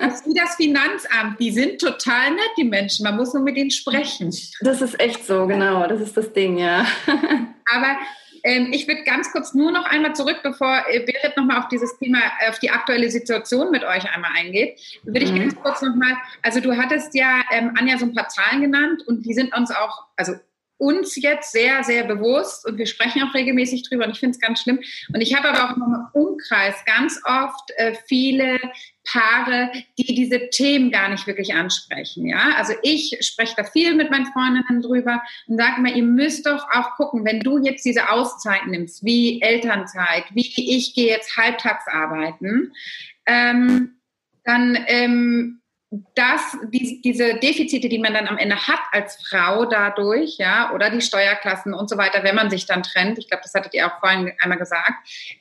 [0.00, 1.38] Das ist wie das Finanzamt.
[1.40, 3.04] Die sind total nett, die Menschen.
[3.04, 4.32] Man muss nur mit denen sprechen.
[4.60, 5.86] Das ist echt so, genau.
[5.86, 6.86] Das ist das Ding, ja.
[7.06, 7.98] Aber
[8.44, 11.98] ähm, ich würde ganz kurz nur noch einmal zurück, bevor äh, Berit nochmal auf dieses
[11.98, 15.40] Thema, auf die aktuelle Situation mit euch einmal eingeht, würde ich mhm.
[15.40, 19.26] ganz kurz nochmal, also du hattest ja, ähm, Anja, so ein paar Zahlen genannt und
[19.26, 20.34] die sind uns auch, also
[20.78, 24.40] uns jetzt sehr, sehr bewusst und wir sprechen auch regelmäßig drüber und ich finde es
[24.40, 24.80] ganz schlimm.
[25.12, 28.58] Und ich habe aber auch im Umkreis ganz oft äh, viele
[29.04, 32.26] Paare, die diese Themen gar nicht wirklich ansprechen.
[32.26, 36.46] Ja, also ich spreche da viel mit meinen Freundinnen drüber und sage immer, ihr müsst
[36.46, 41.36] doch auch gucken, wenn du jetzt diese Auszeit nimmst, wie Elternzeit, wie ich gehe jetzt
[41.36, 42.72] halbtags arbeiten,
[43.26, 43.96] ähm,
[44.44, 50.36] dann ähm, dass die, diese Defizite, die man dann am Ende hat als Frau dadurch,
[50.36, 53.54] ja, oder die Steuerklassen und so weiter, wenn man sich dann trennt, ich glaube, das
[53.54, 54.92] hattet ihr auch vorhin einmal gesagt,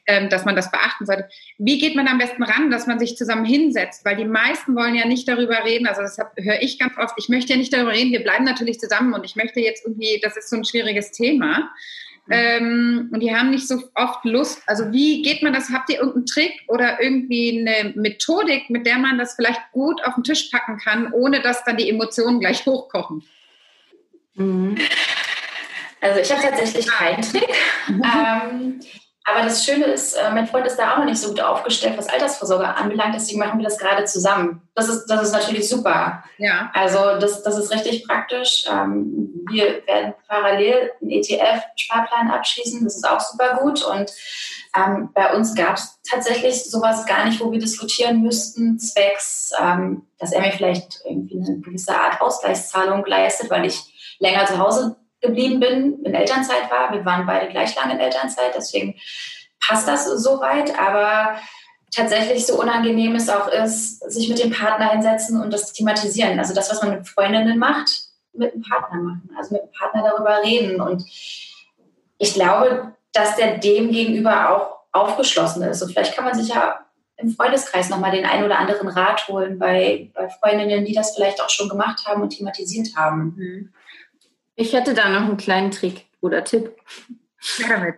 [0.06, 1.28] ähm, dass man das beachten sollte.
[1.58, 4.06] Wie geht man am besten ran, dass man sich zusammen hinsetzt?
[4.06, 7.28] Weil die meisten wollen ja nicht darüber reden, also das höre ich ganz oft, ich
[7.28, 10.38] möchte ja nicht darüber reden, wir bleiben natürlich zusammen und ich möchte jetzt irgendwie, das
[10.38, 11.70] ist so ein schwieriges Thema.
[12.30, 14.62] Ähm, und die haben nicht so oft Lust.
[14.66, 15.70] Also wie geht man das?
[15.70, 20.16] Habt ihr irgendeinen Trick oder irgendwie eine Methodik, mit der man das vielleicht gut auf
[20.16, 23.24] den Tisch packen kann, ohne dass dann die Emotionen gleich hochkochen?
[24.36, 24.78] Mhm.
[26.00, 27.48] Also ich habe tatsächlich keinen Trick.
[27.90, 28.80] ähm,
[29.30, 31.98] aber das Schöne ist, äh, mein Freund ist da auch noch nicht so gut aufgestellt,
[31.98, 33.14] was Altersvorsorge anbelangt.
[33.14, 34.62] Deswegen machen wir das gerade zusammen.
[34.74, 36.24] Das ist, das ist natürlich super.
[36.38, 36.72] Ja.
[36.74, 38.64] Also das, das ist richtig praktisch.
[38.72, 42.86] Ähm, wir werden parallel einen ETF-Sparplan abschließen.
[42.86, 43.84] Das ist auch super gut.
[43.84, 44.14] Und
[44.78, 50.08] ähm, bei uns gab es tatsächlich sowas gar nicht, wo wir diskutieren müssten, zwecks, ähm,
[50.20, 54.96] dass er mir vielleicht irgendwie eine gewisse Art Ausgleichszahlung leistet, weil ich länger zu Hause
[55.22, 56.92] geblieben bin, in Elternzeit war.
[56.92, 58.96] Wir waren beide gleich lange in Elternzeit, deswegen
[59.60, 60.78] passt das soweit.
[60.80, 61.38] Aber
[61.92, 66.40] tatsächlich so unangenehm es auch ist, sich mit dem Partner hinsetzen und das thematisieren.
[66.40, 67.90] Also das, was man mit Freundinnen macht,
[68.34, 69.30] mit dem Partner machen.
[69.38, 70.80] Also mit dem Partner darüber reden.
[70.82, 71.04] Und
[72.18, 75.82] ich glaube, dass der dem gegenüber auch aufgeschlossen ist.
[75.82, 76.86] Und vielleicht kann man sich ja
[77.18, 81.42] im Freundeskreis nochmal den einen oder anderen Rat holen bei, bei Freundinnen, die das vielleicht
[81.42, 83.74] auch schon gemacht haben und thematisiert haben.
[84.60, 86.72] Ich hätte da noch einen kleinen Trick oder Tipp.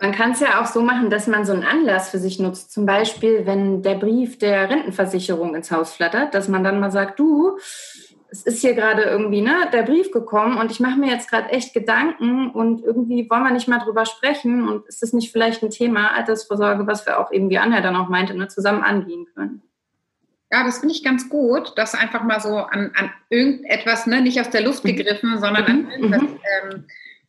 [0.02, 2.74] Man kann es ja auch so machen, dass man so einen Anlass für sich nutzt.
[2.74, 7.18] Zum Beispiel, wenn der Brief der Rentenversicherung ins Haus flattert, dass man dann mal sagt,
[7.18, 7.58] du,
[8.30, 11.50] es ist hier gerade irgendwie ne, der Brief gekommen und ich mache mir jetzt gerade
[11.50, 15.64] echt Gedanken und irgendwie wollen wir nicht mal drüber sprechen und ist das nicht vielleicht
[15.64, 19.26] ein Thema Altersvorsorge, was wir auch eben, wie Anja dann auch meinte, ne, zusammen angehen
[19.34, 19.62] können?
[20.52, 24.40] Ja, das finde ich ganz gut, das einfach mal so an, an irgendetwas, ne, nicht
[24.42, 24.96] aus der Luft mhm.
[24.96, 25.90] gegriffen, sondern an mhm.
[25.90, 26.40] irgendwas mhm.
[26.64, 26.86] ähm,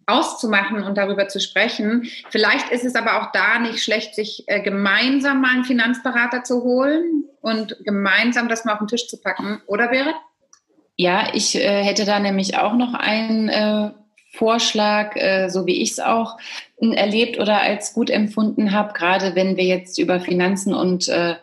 [0.06, 2.09] auszumachen und darüber zu sprechen.
[2.30, 6.62] Vielleicht ist es aber auch da nicht schlecht, sich äh, gemeinsam mal einen Finanzberater zu
[6.62, 10.16] holen und gemeinsam das mal auf den Tisch zu packen, oder Berit?
[10.96, 13.90] Ja, ich äh, hätte da nämlich auch noch einen äh,
[14.33, 16.38] Vorschlag, äh, so wie ich es auch
[16.78, 21.37] erlebt oder als gut empfunden habe, gerade wenn wir jetzt über Finanzen und äh,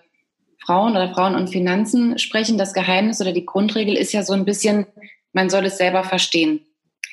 [0.68, 4.44] Frauen oder Frauen und Finanzen sprechen, das Geheimnis oder die Grundregel ist ja so ein
[4.44, 4.86] bisschen,
[5.32, 6.60] man soll es selber verstehen.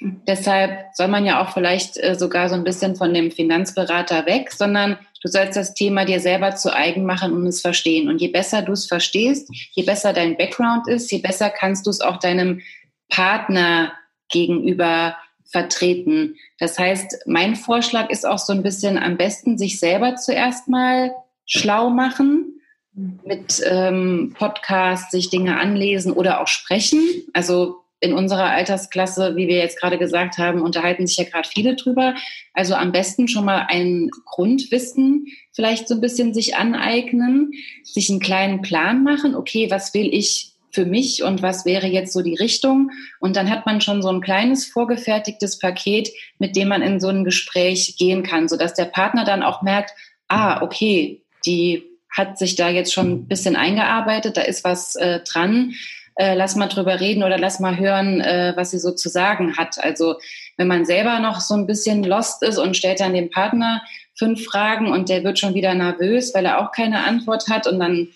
[0.01, 4.51] Deshalb soll man ja auch vielleicht äh, sogar so ein bisschen von dem Finanzberater weg,
[4.51, 8.09] sondern du sollst das Thema dir selber zu eigen machen und es verstehen.
[8.09, 11.91] Und je besser du es verstehst, je besser dein Background ist, je besser kannst du
[11.91, 12.61] es auch deinem
[13.09, 13.93] Partner
[14.33, 16.35] gegenüber vertreten.
[16.59, 21.13] Das heißt, mein Vorschlag ist auch so ein bisschen am besten, sich selber zuerst mal
[21.47, 22.54] schlau machen
[22.95, 27.01] mit ähm, Podcasts sich Dinge anlesen oder auch sprechen.
[27.33, 31.75] Also in unserer Altersklasse, wie wir jetzt gerade gesagt haben, unterhalten sich ja gerade viele
[31.75, 32.15] drüber.
[32.53, 37.53] Also am besten schon mal ein Grundwissen vielleicht so ein bisschen sich aneignen,
[37.83, 39.35] sich einen kleinen Plan machen.
[39.35, 42.91] Okay, was will ich für mich und was wäre jetzt so die Richtung?
[43.21, 47.09] Und dann hat man schon so ein kleines vorgefertigtes Paket, mit dem man in so
[47.09, 49.93] ein Gespräch gehen kann, sodass der Partner dann auch merkt,
[50.29, 55.21] ah, okay, die hat sich da jetzt schon ein bisschen eingearbeitet, da ist was äh,
[55.21, 55.75] dran.
[56.17, 59.57] Äh, lass mal drüber reden oder lass mal hören, äh, was sie so zu sagen
[59.57, 59.83] hat.
[59.83, 60.15] Also
[60.57, 63.83] wenn man selber noch so ein bisschen lost ist und stellt dann dem Partner
[64.17, 67.81] fünf Fragen und der wird schon wieder nervös, weil er auch keine Antwort hat und
[67.81, 68.09] dann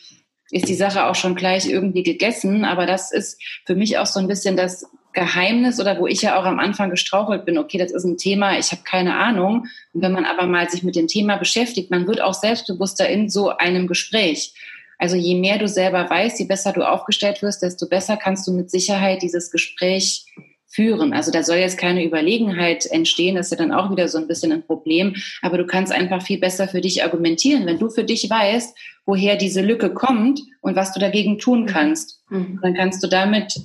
[0.51, 2.65] ist die Sache auch schon gleich irgendwie gegessen.
[2.65, 4.87] Aber das ist für mich auch so ein bisschen das
[5.19, 8.57] Geheimnis oder wo ich ja auch am Anfang gestrauchelt bin, okay, das ist ein Thema,
[8.57, 9.67] ich habe keine Ahnung.
[9.93, 13.29] Und wenn man aber mal sich mit dem Thema beschäftigt, man wird auch selbstbewusster in
[13.29, 14.55] so einem Gespräch.
[14.97, 18.53] Also je mehr du selber weißt, je besser du aufgestellt wirst, desto besser kannst du
[18.53, 20.27] mit Sicherheit dieses Gespräch
[20.69, 21.13] führen.
[21.13, 24.29] Also da soll jetzt keine Überlegenheit entstehen, das ist ja dann auch wieder so ein
[24.29, 28.05] bisschen ein Problem, aber du kannst einfach viel besser für dich argumentieren, wenn du für
[28.05, 28.77] dich weißt,
[29.07, 32.23] woher diese Lücke kommt und was du dagegen tun kannst.
[32.29, 32.61] Mhm.
[32.63, 33.61] Dann kannst du damit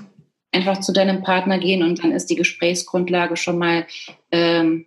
[0.53, 3.85] einfach zu deinem Partner gehen und dann ist die Gesprächsgrundlage schon mal
[4.31, 4.85] ähm,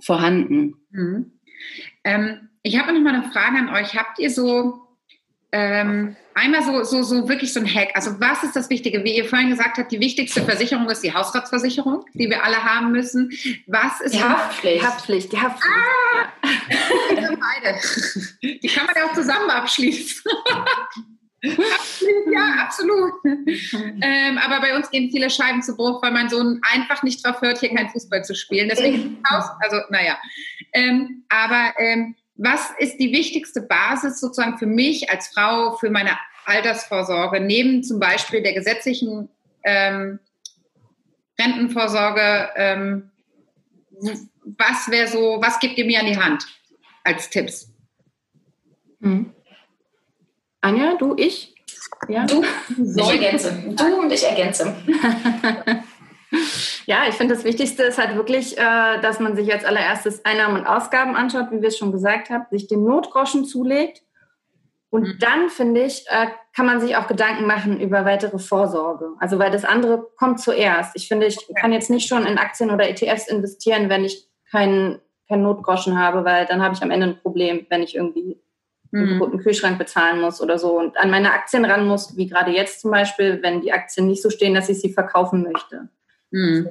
[0.00, 0.74] vorhanden.
[0.90, 1.32] Mhm.
[2.04, 3.96] Ähm, ich habe noch mal eine Frage an euch.
[3.96, 4.88] Habt ihr so
[5.50, 7.90] ähm, einmal so, so, so wirklich so ein Hack.
[7.94, 9.02] Also was ist das Wichtige?
[9.04, 12.92] Wie ihr vorhin gesagt habt, die wichtigste Versicherung ist die Hausratsversicherung, die wir alle haben
[12.92, 13.30] müssen.
[13.66, 14.84] Was ist die Haftpflicht?
[14.84, 15.74] Haftpflicht, die Haftpflicht.
[15.74, 16.28] Ah!
[17.14, 17.30] Ja.
[17.62, 17.78] beide.
[18.42, 20.22] Die kann man ja auch zusammen abschließen.
[21.42, 23.12] ja, absolut.
[23.24, 27.40] ähm, aber bei uns gehen viele Scheiben zu Bruch, weil mein Sohn einfach nicht drauf
[27.40, 28.68] hört, hier kein Fußball zu spielen.
[28.68, 30.18] Deswegen Haus, also naja.
[30.72, 36.18] Ähm, aber ähm, was ist die wichtigste Basis sozusagen für mich als Frau, für meine
[36.44, 39.28] Altersvorsorge, neben zum Beispiel der gesetzlichen
[39.64, 40.18] ähm,
[41.40, 42.48] Rentenvorsorge?
[42.56, 43.10] Ähm,
[44.56, 46.46] was wäre so, was gibt ihr mir an die Hand
[47.04, 47.70] als Tipps?
[49.00, 49.34] Mhm.
[50.60, 51.54] Anja, du, ich?
[52.08, 52.26] Ja?
[52.26, 52.42] Du,
[52.78, 53.74] ich ergänze.
[53.76, 54.74] Du und ich ergänze.
[56.86, 60.56] Ja, ich finde, das Wichtigste ist halt wirklich, äh, dass man sich als allererstes Einnahmen
[60.56, 64.02] und Ausgaben anschaut, wie wir es schon gesagt haben, sich den Notgroschen zulegt.
[64.90, 65.18] Und mhm.
[65.20, 69.10] dann, finde ich, äh, kann man sich auch Gedanken machen über weitere Vorsorge.
[69.20, 70.92] Also, weil das andere kommt zuerst.
[70.96, 74.98] Ich finde, ich kann jetzt nicht schon in Aktien oder ETFs investieren, wenn ich keinen
[75.28, 78.40] kein Notgroschen habe, weil dann habe ich am Ende ein Problem, wenn ich irgendwie
[78.92, 79.40] einen guten mhm.
[79.40, 82.90] Kühlschrank bezahlen muss oder so und an meine Aktien ran muss, wie gerade jetzt zum
[82.90, 85.88] Beispiel, wenn die Aktien nicht so stehen, dass ich sie verkaufen möchte.
[86.30, 86.68] Mhm.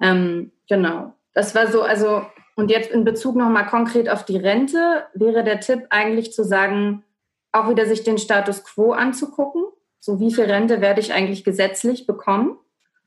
[0.00, 1.14] Ähm, genau.
[1.32, 2.22] Das war so, also,
[2.54, 7.04] und jetzt in Bezug nochmal konkret auf die Rente, wäre der Tipp eigentlich zu sagen,
[7.52, 9.64] auch wieder sich den Status quo anzugucken.
[9.98, 12.58] So, wie viel Rente werde ich eigentlich gesetzlich bekommen?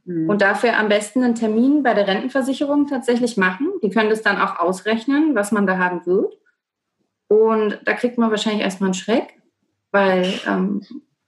[0.06, 0.30] Mhm.
[0.30, 3.72] Und dafür am besten einen Termin bei der Rentenversicherung tatsächlich machen.
[3.84, 6.38] Die können das dann auch ausrechnen, was man da haben wird.
[7.30, 9.40] Und da kriegt man wahrscheinlich erstmal einen Schreck,
[9.92, 10.82] weil ähm,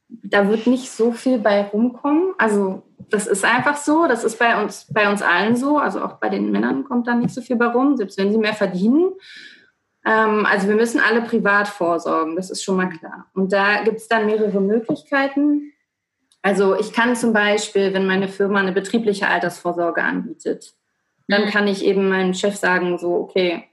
[0.09, 2.33] da wird nicht so viel bei rumkommen.
[2.37, 5.77] Also das ist einfach so, das ist bei uns, bei uns allen so.
[5.77, 8.37] Also auch bei den Männern kommt da nicht so viel bei rum, selbst wenn sie
[8.37, 9.11] mehr verdienen.
[10.05, 13.27] Ähm, also wir müssen alle privat vorsorgen, das ist schon mal klar.
[13.33, 15.71] Und da gibt es dann mehrere Möglichkeiten.
[16.41, 20.73] Also ich kann zum Beispiel, wenn meine Firma eine betriebliche Altersvorsorge anbietet,
[21.27, 21.49] dann mhm.
[21.49, 23.65] kann ich eben meinem Chef sagen, so, okay,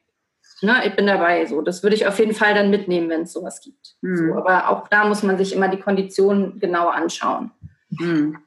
[0.62, 1.46] ne, ich bin dabei.
[1.46, 3.96] So, das würde ich auf jeden Fall dann mitnehmen, wenn es sowas gibt.
[4.00, 4.16] Mhm.
[4.16, 7.50] So, aber auch da muss man sich immer die Konditionen genau anschauen.
[7.90, 8.38] Mhm.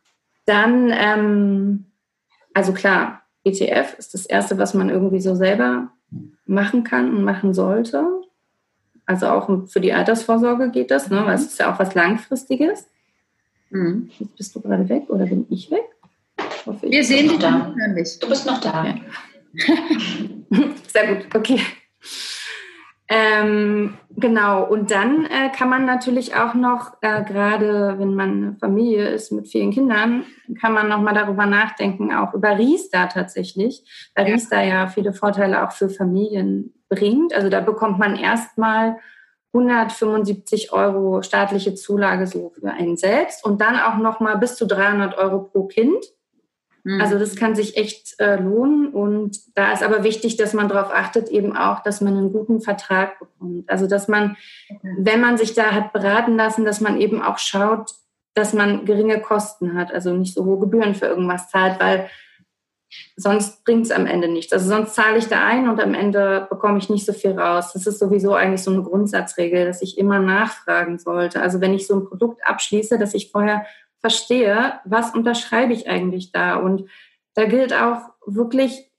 [0.45, 1.86] Dann, ähm,
[2.54, 5.91] also klar, ETF ist das Erste, was man irgendwie so selber
[6.45, 8.06] machen kann und machen sollte.
[9.06, 11.26] Also auch für die Altersvorsorge geht das, ne?
[11.26, 12.88] weil es ist ja auch was Langfristiges.
[13.69, 14.10] Mhm.
[14.19, 15.84] Jetzt bist du gerade weg oder bin ich weg?
[16.65, 17.74] Hoffe, ich Wir sehen dich da.
[18.21, 18.86] Du bist noch da.
[18.86, 18.95] Ja.
[20.88, 21.60] Sehr gut, okay.
[23.13, 28.56] Ähm, genau, und dann äh, kann man natürlich auch noch, äh, gerade wenn man eine
[28.58, 30.24] Familie ist mit vielen Kindern,
[30.62, 33.84] kann man noch mal darüber nachdenken, auch über Riester tatsächlich,
[34.15, 34.34] weil ja.
[34.34, 37.34] Riester ja viele Vorteile auch für Familien bringt.
[37.34, 38.95] Also da bekommt man erstmal
[39.54, 44.65] 175 Euro staatliche Zulage so für einen selbst und dann auch noch mal bis zu
[44.65, 46.06] 300 Euro pro Kind.
[46.83, 47.01] Mhm.
[47.01, 48.89] Also das kann sich echt äh, lohnen.
[48.89, 52.61] Und da ist aber wichtig, dass man darauf achtet, eben auch, dass man einen guten
[52.61, 53.69] Vertrag bekommt.
[53.69, 54.37] Also dass man,
[54.97, 57.91] wenn man sich da hat beraten lassen, dass man eben auch schaut,
[58.33, 62.09] dass man geringe Kosten hat, also nicht so hohe Gebühren für irgendwas zahlt, weil
[63.15, 64.51] sonst bringt es am Ende nichts.
[64.51, 67.71] Also sonst zahle ich da ein und am Ende bekomme ich nicht so viel raus.
[67.73, 71.41] Das ist sowieso eigentlich so eine Grundsatzregel, dass ich immer nachfragen sollte.
[71.41, 73.65] Also wenn ich so ein Produkt abschließe, dass ich vorher
[74.01, 76.55] verstehe, was unterschreibe ich eigentlich da?
[76.55, 76.89] Und
[77.35, 78.91] da gilt auch wirklich,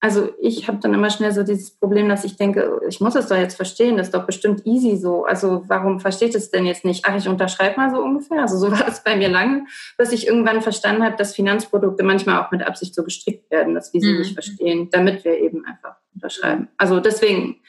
[0.00, 3.26] also ich habe dann immer schnell so dieses Problem, dass ich denke, ich muss es
[3.26, 5.24] doch jetzt verstehen, das ist doch bestimmt easy so.
[5.24, 7.04] Also warum versteht es denn jetzt nicht?
[7.06, 8.42] Ach, ich unterschreibe mal so ungefähr.
[8.42, 9.66] Also so war es bei mir lange,
[9.98, 13.92] bis ich irgendwann verstanden habe, dass Finanzprodukte manchmal auch mit Absicht so gestrickt werden, dass
[13.92, 14.18] wir sie mhm.
[14.20, 16.68] nicht verstehen, damit wir eben einfach unterschreiben.
[16.76, 17.60] Also deswegen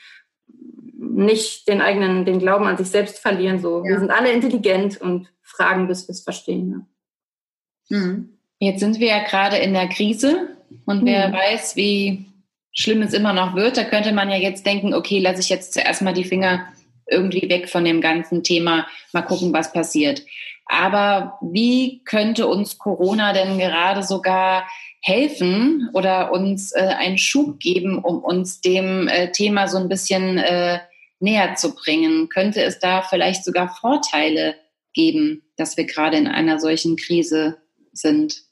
[0.99, 3.59] nicht den eigenen, den Glauben an sich selbst verlieren.
[3.59, 3.91] So, ja.
[3.91, 6.69] wir sind alle intelligent und fragen, bis wir es verstehen.
[6.69, 7.97] Ne?
[7.97, 8.29] Mhm.
[8.59, 11.33] Jetzt sind wir ja gerade in der Krise und wer mhm.
[11.33, 12.25] weiß, wie
[12.71, 15.73] schlimm es immer noch wird, da könnte man ja jetzt denken, okay, lasse ich jetzt
[15.73, 16.67] zuerst mal die Finger
[17.07, 20.23] irgendwie weg von dem ganzen Thema, mal gucken, was passiert.
[20.65, 24.67] Aber wie könnte uns Corona denn gerade sogar
[25.01, 30.37] helfen oder uns äh, einen Schub geben, um uns dem äh, Thema so ein bisschen
[30.37, 30.79] äh,
[31.19, 32.29] näher zu bringen?
[32.29, 34.55] Könnte es da vielleicht sogar Vorteile
[34.93, 37.57] geben, dass wir gerade in einer solchen Krise
[37.93, 38.43] sind?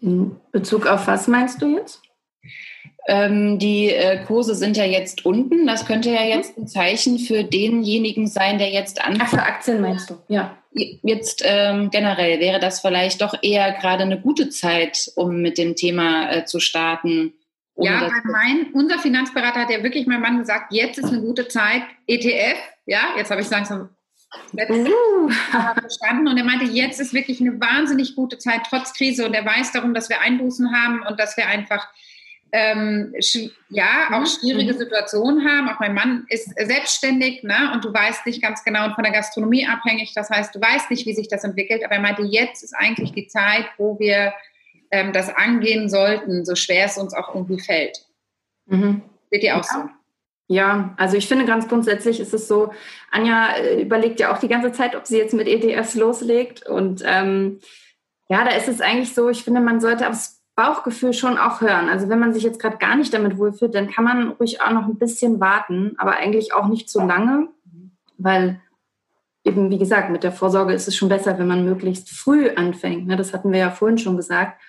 [0.00, 2.02] In Bezug auf was meinst du jetzt?
[3.08, 5.66] Ähm, die äh, Kurse sind ja jetzt unten.
[5.66, 9.22] Das könnte ja jetzt ein Zeichen für denjenigen sein, der jetzt anfängt.
[9.24, 10.14] Ach, für Aktien meinst du?
[10.28, 10.58] Ja.
[10.72, 15.74] Jetzt ähm, generell wäre das vielleicht doch eher gerade eine gute Zeit, um mit dem
[15.76, 17.32] Thema äh, zu starten.
[17.78, 21.82] Ja, mein, unser Finanzberater hat ja wirklich mein Mann gesagt, jetzt ist eine gute Zeit,
[22.06, 23.90] ETF, ja, jetzt habe ich langsam
[24.54, 25.28] uh.
[25.78, 29.44] verstanden und er meinte, jetzt ist wirklich eine wahnsinnig gute Zeit, trotz Krise und er
[29.44, 31.88] weiß darum, dass wir Einbußen haben und dass wir einfach
[32.52, 33.12] ähm,
[33.68, 34.26] ja, auch mhm.
[34.26, 34.78] schwierige mhm.
[34.78, 35.68] Situationen haben.
[35.68, 37.72] Auch mein Mann ist selbstständig ne?
[37.74, 40.12] und du weißt nicht ganz genau und von der Gastronomie abhängig.
[40.14, 41.84] Das heißt, du weißt nicht, wie sich das entwickelt.
[41.84, 44.32] Aber er meinte, jetzt ist eigentlich die Zeit, wo wir
[44.90, 48.06] ähm, das angehen sollten, so schwer es uns auch irgendwie fällt.
[48.66, 49.02] Mhm.
[49.30, 49.82] Seht ihr auch ja.
[49.82, 49.90] so?
[50.48, 52.72] Ja, also ich finde ganz grundsätzlich ist es so,
[53.10, 56.66] Anja äh, überlegt ja auch die ganze Zeit, ob sie jetzt mit ETFs loslegt.
[56.66, 57.58] Und ähm,
[58.28, 61.88] ja, da ist es eigentlich so, ich finde, man sollte aufs Bauchgefühl schon auch hören.
[61.88, 64.70] Also wenn man sich jetzt gerade gar nicht damit wohlfühlt, dann kann man ruhig auch
[64.70, 67.48] noch ein bisschen warten, aber eigentlich auch nicht zu lange,
[68.16, 68.60] weil
[69.44, 73.06] eben, wie gesagt, mit der Vorsorge ist es schon besser, wenn man möglichst früh anfängt.
[73.06, 73.16] Ne?
[73.16, 74.60] Das hatten wir ja vorhin schon gesagt.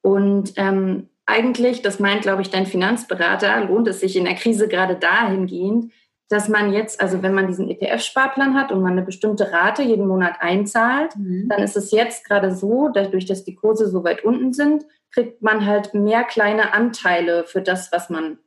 [0.00, 4.68] Und ähm, eigentlich, das meint, glaube ich, dein Finanzberater, lohnt es sich in der Krise
[4.68, 5.92] gerade dahingehend,
[6.28, 10.08] dass man jetzt, also wenn man diesen ETF-Sparplan hat und man eine bestimmte Rate jeden
[10.08, 11.48] Monat einzahlt, mhm.
[11.48, 15.42] dann ist es jetzt gerade so, dadurch, dass die Kurse so weit unten sind, kriegt
[15.42, 18.38] man halt mehr kleine Anteile für das, was man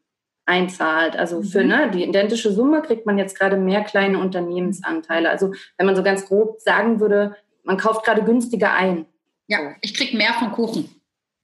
[0.48, 1.16] einzahlt.
[1.16, 1.70] Also für mhm.
[1.70, 5.30] ne, die identische Summe kriegt man jetzt gerade mehr kleine Unternehmensanteile.
[5.30, 9.06] Also wenn man so ganz grob sagen würde, man kauft gerade günstiger ein.
[9.48, 10.90] Ja, ich kriege mehr vom Kuchen.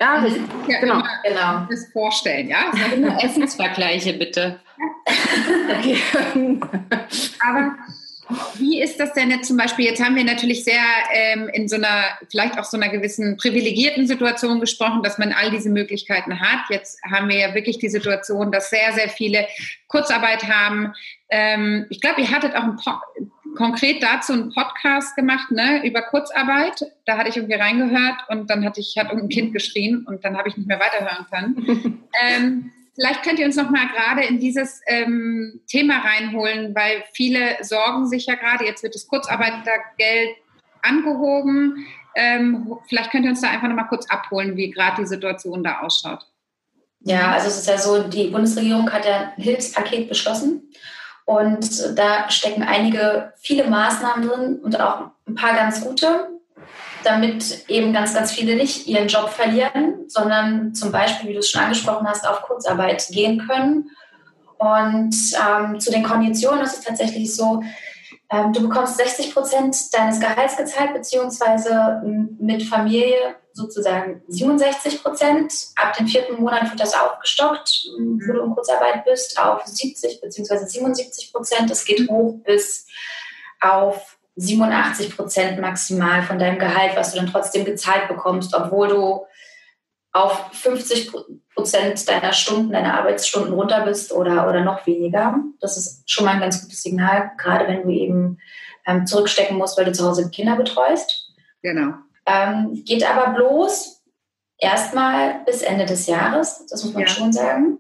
[0.02, 0.34] Ja, das,
[0.68, 1.04] ja genau.
[1.24, 1.68] genau.
[1.70, 2.72] Das vorstellen, ja.
[3.22, 4.60] Essensvergleiche bitte.
[5.70, 5.98] okay.
[7.40, 7.76] Aber
[8.56, 9.86] wie ist das denn jetzt zum Beispiel?
[9.86, 10.82] Jetzt haben wir natürlich sehr
[11.14, 15.52] ähm, in so einer, vielleicht auch so einer gewissen privilegierten Situation gesprochen, dass man all
[15.52, 16.62] diese Möglichkeiten hat.
[16.70, 19.48] Jetzt haben wir ja wirklich die Situation, dass sehr, sehr viele
[19.88, 20.94] Kurzarbeit haben.
[21.30, 22.78] Ähm, ich glaube, ihr hattet auch ein
[23.56, 26.86] konkret dazu einen Podcast gemacht ne, über Kurzarbeit.
[27.06, 30.38] Da hatte ich irgendwie reingehört und dann hatte ich, hat irgendein Kind geschrien und dann
[30.38, 32.04] habe ich nicht mehr weiterhören können.
[32.22, 37.58] ähm, Vielleicht könnt ihr uns noch mal gerade in dieses ähm, Thema reinholen, weil viele
[37.62, 40.36] sorgen sich ja gerade, jetzt wird das Kurzarbeitergeld
[40.82, 41.88] angehoben.
[42.16, 45.64] Ähm, vielleicht könnt ihr uns da einfach noch mal kurz abholen, wie gerade die Situation
[45.64, 46.28] da ausschaut.
[47.00, 50.70] Ja, also es ist ja so, die Bundesregierung hat ja ein Hilfspaket beschlossen
[51.26, 56.32] und da stecken einige, viele Maßnahmen drin und auch ein paar ganz gute
[57.04, 61.50] damit eben ganz, ganz viele nicht ihren Job verlieren, sondern zum Beispiel, wie du es
[61.50, 63.90] schon angesprochen hast, auf Kurzarbeit gehen können.
[64.58, 67.64] Und ähm, zu den Konditionen ist es tatsächlich so,
[68.30, 72.02] ähm, du bekommst 60 Prozent deines Gehalts gezahlt, beziehungsweise
[72.40, 75.54] mit Familie sozusagen 67 Prozent.
[75.76, 80.68] Ab dem vierten Monat wird das aufgestockt, wo du in Kurzarbeit bist, auf 70 beziehungsweise
[80.68, 81.70] 77 Prozent.
[81.70, 82.88] Das geht hoch bis
[83.60, 89.26] auf 87 Prozent maximal von deinem Gehalt, was du dann trotzdem gezahlt bekommst, obwohl du
[90.14, 91.12] auf 50
[91.54, 95.36] Prozent deiner Stunden, deiner Arbeitsstunden runter bist oder, oder noch weniger.
[95.60, 98.38] Das ist schon mal ein ganz gutes Signal, gerade wenn du eben
[98.86, 101.34] ähm, zurückstecken musst, weil du zu Hause Kinder betreust.
[101.62, 101.94] Genau.
[102.26, 104.04] Ähm, geht aber bloß
[104.58, 107.08] erstmal bis Ende des Jahres, das muss man ja.
[107.08, 107.80] schon sagen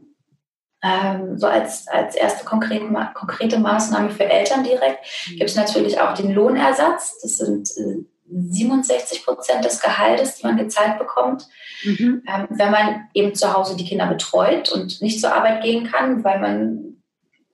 [0.84, 5.38] ähm, so als, als erste konkrete, konkrete Maßnahme für Eltern direkt mhm.
[5.38, 7.19] gibt es natürlich auch den Lohnersatz.
[7.21, 11.47] Das sind äh, 67 Prozent des Gehaltes, die man gezahlt bekommt,
[11.84, 12.23] mhm.
[12.27, 16.23] ähm, wenn man eben zu Hause die Kinder betreut und nicht zur Arbeit gehen kann,
[16.23, 17.04] weil man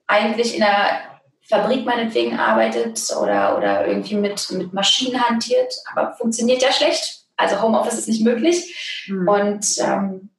[0.06, 1.00] eigentlich in einer
[1.48, 7.22] Fabrik meinetwegen arbeitet oder, oder irgendwie mit, mit Maschinen hantiert, aber funktioniert ja schlecht.
[7.36, 9.06] Also Homeoffice ist nicht möglich.
[9.08, 9.28] Mhm.
[9.28, 10.30] Und ähm,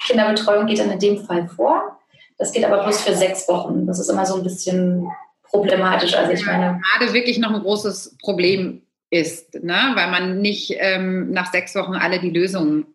[0.00, 1.98] Kinderbetreuung geht dann in dem Fall vor.
[2.38, 3.86] Das geht aber bloß für sechs Wochen.
[3.86, 5.08] Das ist immer so ein bisschen
[5.44, 6.14] problematisch.
[6.14, 6.80] Also ich meine.
[6.80, 9.92] Gerade wirklich noch ein großes Problem ist, ne?
[9.94, 12.86] weil man nicht ähm, nach sechs Wochen alle die Lösungen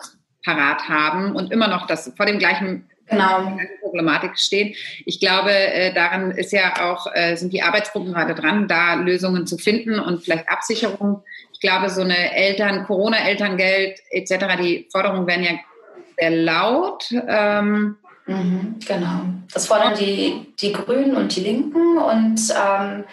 [0.44, 3.58] parat haben und immer noch das vor dem gleichen genau.
[3.82, 4.76] Problematik stehen.
[5.06, 9.48] Ich glaube, äh, daran ist ja auch, äh, sind die Arbeitsgruppen gerade dran, da Lösungen
[9.48, 11.24] zu finden und vielleicht Absicherung.
[11.54, 15.52] Ich glaube, so eine Eltern, Corona-Elterngeld etc., die Forderungen werden ja
[16.18, 17.12] sehr laut.
[17.28, 17.98] Ähm,
[18.28, 19.22] Mhm, genau.
[19.54, 23.06] Das fordern die, die Grünen und die Linken und ähm,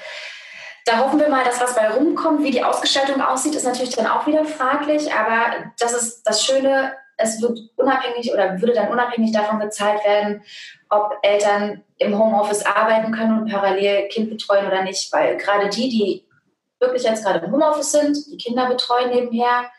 [0.86, 2.42] Da hoffen wir mal, dass was bei rumkommt.
[2.42, 5.14] Wie die Ausgestaltung aussieht, ist natürlich dann auch wieder fraglich.
[5.14, 10.42] Aber das ist das Schöne, es wird unabhängig oder würde dann unabhängig davon gezahlt werden,
[10.90, 15.12] ob Eltern im Homeoffice arbeiten können und parallel Kind betreuen oder nicht.
[15.12, 16.26] Weil gerade die, die
[16.80, 19.70] wirklich jetzt gerade im Homeoffice sind, die Kinder betreuen nebenher,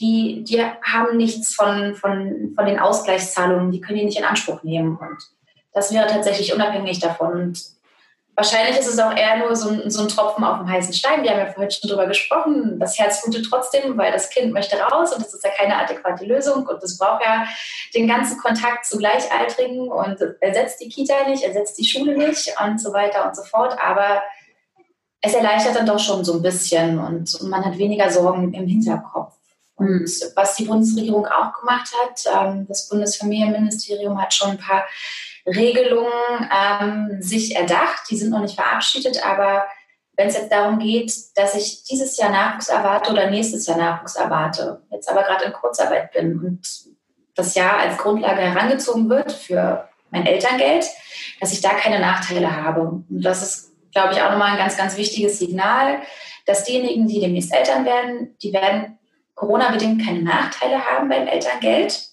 [0.00, 4.62] die, die haben nichts von, von, von den Ausgleichszahlungen, die können die nicht in Anspruch
[4.62, 4.96] nehmen.
[4.96, 5.18] Und
[5.72, 7.32] das wäre tatsächlich unabhängig davon.
[7.32, 7.79] Und
[8.40, 11.22] wahrscheinlich ist es auch eher nur so ein, so ein Tropfen auf dem heißen Stein.
[11.22, 12.78] Wir haben ja vorhin schon drüber gesprochen.
[12.78, 16.24] Das Herz blutet trotzdem, weil das Kind möchte raus und das ist ja keine adäquate
[16.24, 16.66] Lösung.
[16.66, 17.44] Und das braucht ja
[17.94, 22.80] den ganzen Kontakt zu Gleichaltrigen und ersetzt die Kita nicht, ersetzt die Schule nicht und
[22.80, 23.76] so weiter und so fort.
[23.78, 24.22] Aber
[25.20, 29.34] es erleichtert dann doch schon so ein bisschen und, man hat weniger Sorgen im Hinterkopf.
[29.76, 34.84] Und was die Bundesregierung auch gemacht hat, ähm, das Bundesfamilienministerium hat schon ein paar
[35.46, 38.02] Regelungen ähm, sich erdacht.
[38.10, 39.66] Die sind noch nicht verabschiedet, aber
[40.16, 44.16] wenn es jetzt darum geht, dass ich dieses Jahr Nachwuchs erwarte oder nächstes Jahr Nachwuchs
[44.16, 46.60] erwarte, jetzt aber gerade in Kurzarbeit bin und
[47.34, 50.84] das Jahr als Grundlage herangezogen wird für mein Elterngeld,
[51.40, 52.82] dass ich da keine Nachteile habe.
[52.82, 56.00] Und das ist, glaube ich, auch nochmal ein ganz, ganz wichtiges Signal,
[56.46, 58.98] dass diejenigen, die demnächst Eltern werden, die werden
[59.34, 62.09] Corona-bedingt keine Nachteile haben beim Elterngeld.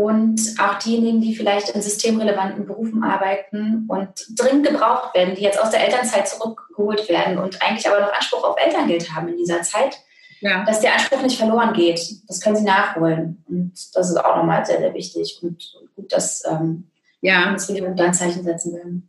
[0.00, 5.60] Und auch diejenigen, die vielleicht in systemrelevanten Berufen arbeiten und dringend gebraucht werden, die jetzt
[5.60, 9.60] aus der Elternzeit zurückgeholt werden und eigentlich aber noch Anspruch auf Elterngeld haben in dieser
[9.60, 9.98] Zeit,
[10.40, 10.64] ja.
[10.64, 12.00] dass der Anspruch nicht verloren geht.
[12.28, 13.44] Das können sie nachholen.
[13.46, 16.88] Und das ist auch nochmal sehr, sehr wichtig und gut, dass ähm,
[17.20, 17.44] ja.
[17.44, 19.02] Bundesregierung da ein Zeichen setzen will.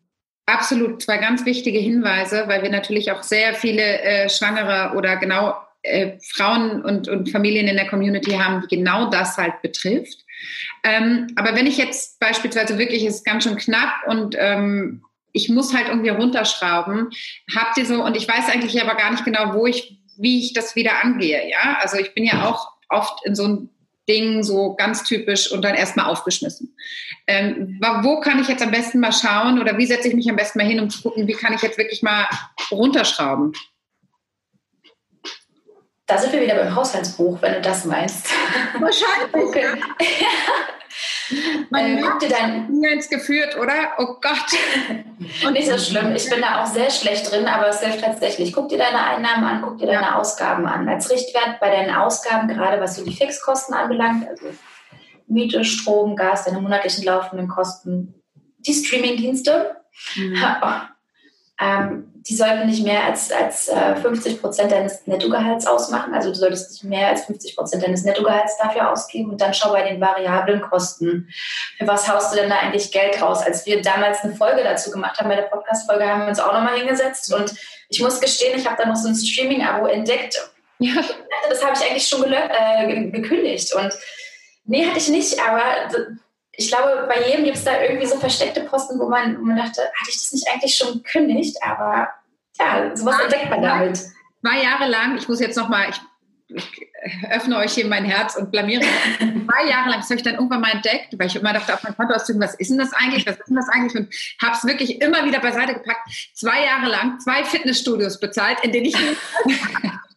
[0.45, 5.53] Absolut, zwei ganz wichtige Hinweise, weil wir natürlich auch sehr viele äh, Schwangere oder genau
[5.83, 10.25] äh, Frauen und, und Familien in der Community haben, die genau das halt betrifft.
[10.83, 15.49] Ähm, aber wenn ich jetzt beispielsweise wirklich, es ist ganz schön knapp und ähm, ich
[15.49, 17.09] muss halt irgendwie runterschrauben,
[17.55, 20.53] habt ihr so, und ich weiß eigentlich aber gar nicht genau, wo ich, wie ich
[20.53, 21.77] das wieder angehe, ja?
[21.81, 23.69] Also ich bin ja auch oft in so ein
[24.09, 26.75] Ding so ganz typisch und dann erstmal aufgeschmissen.
[27.27, 30.35] Ähm, wo kann ich jetzt am besten mal schauen oder wie setze ich mich am
[30.35, 32.27] besten mal hin, um zu gucken, wie kann ich jetzt wirklich mal
[32.71, 33.53] runterschrauben?
[36.11, 38.27] Da sind wir wieder beim Haushaltsbuch, wenn du das meinst.
[38.77, 39.33] Wahrscheinlich.
[39.33, 39.65] okay.
[41.69, 43.93] Man ähm, guck dir dein ins geführt, oder?
[43.97, 45.05] Oh Gott.
[45.45, 46.13] Und nicht so schlimm.
[46.13, 48.51] Ich bin da auch sehr schlecht drin, aber es hilft tatsächlich.
[48.51, 50.19] Guck dir deine Einnahmen an, guck dir deine ja.
[50.19, 50.89] Ausgaben an.
[50.89, 54.47] Als Richtwert bei deinen Ausgaben, gerade was so die Fixkosten anbelangt, also
[55.27, 58.21] Miete, Strom, Gas, deine monatlichen laufenden Kosten,
[58.57, 59.77] die Streamingdienste.
[60.15, 60.43] Mhm.
[61.63, 66.13] Ähm, die sollten nicht mehr als, als äh, 50 Prozent deines Nettogehalts ausmachen.
[66.13, 69.31] Also du solltest nicht mehr als 50 Prozent deines Nettogehalts dafür ausgeben.
[69.31, 71.29] Und dann schau bei den variablen Kosten.
[71.79, 73.41] Für was haust du denn da eigentlich Geld raus?
[73.41, 76.53] Als wir damals eine Folge dazu gemacht haben, bei der Podcast-Folge, haben wir uns auch
[76.53, 77.33] nochmal hingesetzt.
[77.33, 77.55] Und
[77.89, 80.39] ich muss gestehen, ich habe da noch so ein Streaming-Abo entdeckt.
[80.77, 80.93] Ja.
[81.49, 83.73] Das habe ich eigentlich schon äh, gekündigt.
[83.73, 83.93] Und
[84.65, 85.39] nee, hatte ich nicht.
[85.41, 85.61] Aber
[86.53, 89.57] ich glaube, bei jedem gibt es da irgendwie so versteckte Posten, wo man, wo man
[89.57, 91.57] dachte, hatte ich das nicht eigentlich schon gekündigt?
[91.61, 92.09] Aber
[92.59, 93.97] ja, sowas ja, entdeckt man damit.
[93.97, 96.01] Zwei Jahre lang, ich muss jetzt nochmal, ich,
[96.49, 96.87] ich
[97.29, 98.81] öffne euch hier mein Herz und blamiere.
[98.81, 101.83] zwei Jahre lang, das habe ich dann irgendwann mal entdeckt, weil ich immer dachte, auf
[101.83, 103.95] mein Konto auszügen, was ist denn das eigentlich, was ist denn das eigentlich?
[103.95, 106.09] Und habe es wirklich immer wieder beiseite gepackt.
[106.33, 108.95] Zwei Jahre lang zwei Fitnessstudios bezahlt, in denen ich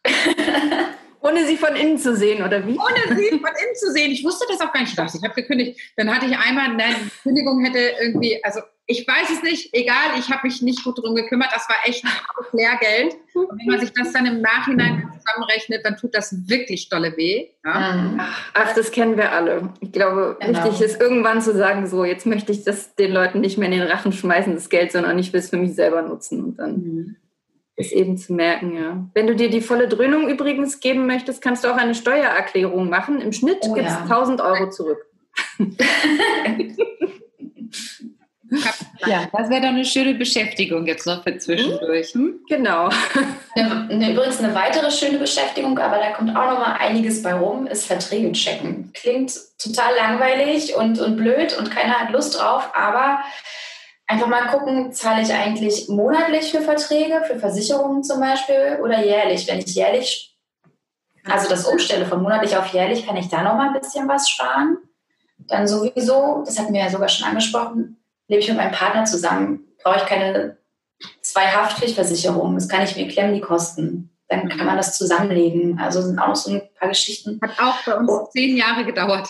[1.25, 2.77] Ohne sie von innen zu sehen, oder wie?
[2.77, 4.11] Ohne sie von innen zu sehen.
[4.11, 4.91] Ich wusste das auch gar nicht.
[4.91, 5.81] Ich dachte, ich habe gekündigt.
[5.97, 10.19] Dann hatte ich einmal, nein, die Kündigung hätte irgendwie, also ich weiß es nicht, egal,
[10.19, 11.49] ich habe mich nicht gut drum gekümmert.
[11.55, 12.05] Das war echt
[12.53, 13.15] Lehrgeld.
[13.33, 17.49] Und wenn man sich das dann im Nachhinein zusammenrechnet, dann tut das wirklich dolle weh.
[17.65, 18.29] Ja?
[18.53, 19.71] Ach, das kennen wir alle.
[19.81, 20.63] Ich glaube, genau.
[20.63, 23.79] wichtig ist irgendwann zu sagen, so, jetzt möchte ich das den Leuten nicht mehr in
[23.79, 26.45] den Rachen schmeißen, das Geld, sondern ich will es für mich selber nutzen.
[26.45, 27.17] Und dann mhm
[27.77, 29.07] ist eben zu merken, ja.
[29.15, 33.21] Wenn du dir die volle Dröhnung übrigens geben möchtest, kannst du auch eine Steuererklärung machen.
[33.21, 34.03] Im Schnitt oh, gibt es ja.
[34.03, 35.05] 1000 Euro zurück.
[39.07, 42.15] ja, das wäre doch eine schöne Beschäftigung jetzt noch für zwischendurch.
[42.15, 42.41] Hm?
[42.49, 42.91] Genau.
[43.57, 47.67] Eine, übrigens eine weitere schöne Beschäftigung, aber da kommt auch noch mal einiges bei rum,
[47.67, 48.91] ist Verträge checken.
[48.95, 53.21] Klingt total langweilig und, und blöd und keiner hat Lust drauf, aber
[54.07, 59.49] Einfach mal gucken, zahle ich eigentlich monatlich für Verträge, für Versicherungen zum Beispiel oder jährlich?
[59.49, 60.37] Wenn ich jährlich,
[61.25, 64.29] also das umstelle von monatlich auf jährlich, kann ich da noch mal ein bisschen was
[64.29, 64.77] sparen.
[65.39, 67.97] Dann sowieso, das hatten wir ja sogar schon angesprochen,
[68.29, 70.59] lebe ich mit meinem Partner zusammen, brauche ich keine
[71.23, 72.55] zwei Haftpflichtversicherungen.
[72.57, 74.11] Das kann ich mir klemmen, die Kosten.
[74.29, 75.79] Dann kann man das zusammenlegen.
[75.79, 77.39] Also sind auch noch so ein paar Geschichten.
[77.43, 78.29] Hat auch bei uns oh.
[78.33, 79.29] zehn Jahre gedauert.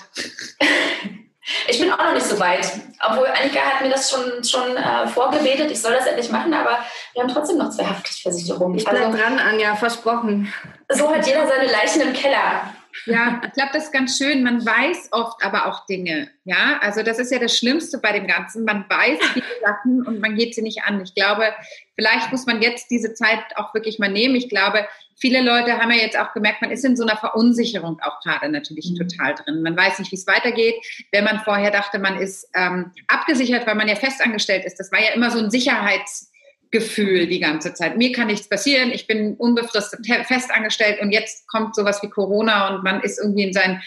[1.68, 2.66] Ich bin auch noch nicht so weit.
[3.06, 6.78] Obwohl Annika hat mir das schon, schon äh, vorgebetet, ich soll das endlich machen, aber
[7.12, 8.78] wir haben trotzdem noch zwei Haftpflichtversicherungen.
[8.78, 10.52] Ich bleib also, dran, Anja, versprochen.
[10.88, 12.72] So hat jeder seine Leichen im Keller.
[13.06, 14.42] Ja, ich glaube, das ist ganz schön.
[14.42, 16.30] Man weiß oft aber auch Dinge.
[16.44, 18.64] Ja, also das ist ja das Schlimmste bei dem Ganzen.
[18.64, 21.02] Man weiß viele Sachen und man geht sie nicht an.
[21.02, 21.52] Ich glaube,
[21.96, 24.36] vielleicht muss man jetzt diese Zeit auch wirklich mal nehmen.
[24.36, 24.86] Ich glaube,
[25.16, 28.48] viele Leute haben ja jetzt auch gemerkt, man ist in so einer Verunsicherung auch gerade
[28.48, 29.08] natürlich mhm.
[29.08, 29.62] total drin.
[29.62, 30.74] Man weiß nicht, wie es weitergeht.
[31.12, 35.00] Wenn man vorher dachte, man ist ähm, abgesichert, weil man ja festangestellt ist, das war
[35.00, 36.30] ja immer so ein Sicherheits
[36.74, 37.96] Gefühl die ganze Zeit.
[37.96, 42.82] Mir kann nichts passieren, ich bin unbefristet festangestellt und jetzt kommt sowas wie Corona und
[42.82, 43.80] man ist irgendwie in seinen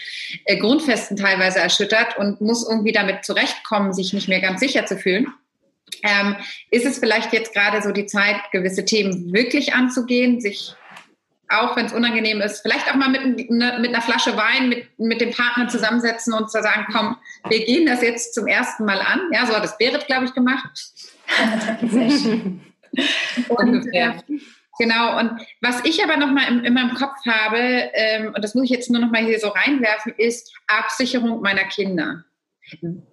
[0.46, 4.96] äh, Grundfesten teilweise erschüttert und muss irgendwie damit zurechtkommen, sich nicht mehr ganz sicher zu
[4.96, 5.26] fühlen.
[6.02, 6.36] Ähm,
[6.70, 10.74] ist es vielleicht jetzt gerade so die Zeit, gewisse Themen wirklich anzugehen, sich
[11.48, 14.98] auch wenn es unangenehm ist, vielleicht auch mal mit, ne, mit einer Flasche Wein mit,
[14.98, 17.16] mit dem Partner zusammensetzen und zu sagen, komm,
[17.48, 19.20] wir gehen das jetzt zum ersten Mal an.
[19.32, 20.68] Ja, so hat es Berit, glaube ich, gemacht.
[21.80, 22.60] Schön.
[23.48, 24.22] Ungefähr.
[24.78, 28.54] Genau, und was ich aber noch mal in, in meinem Kopf habe, ähm, und das
[28.54, 32.24] muss ich jetzt nur noch mal hier so reinwerfen, ist Absicherung meiner Kinder.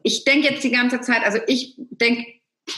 [0.04, 2.26] Ich denke jetzt die ganze Zeit, also ich denke,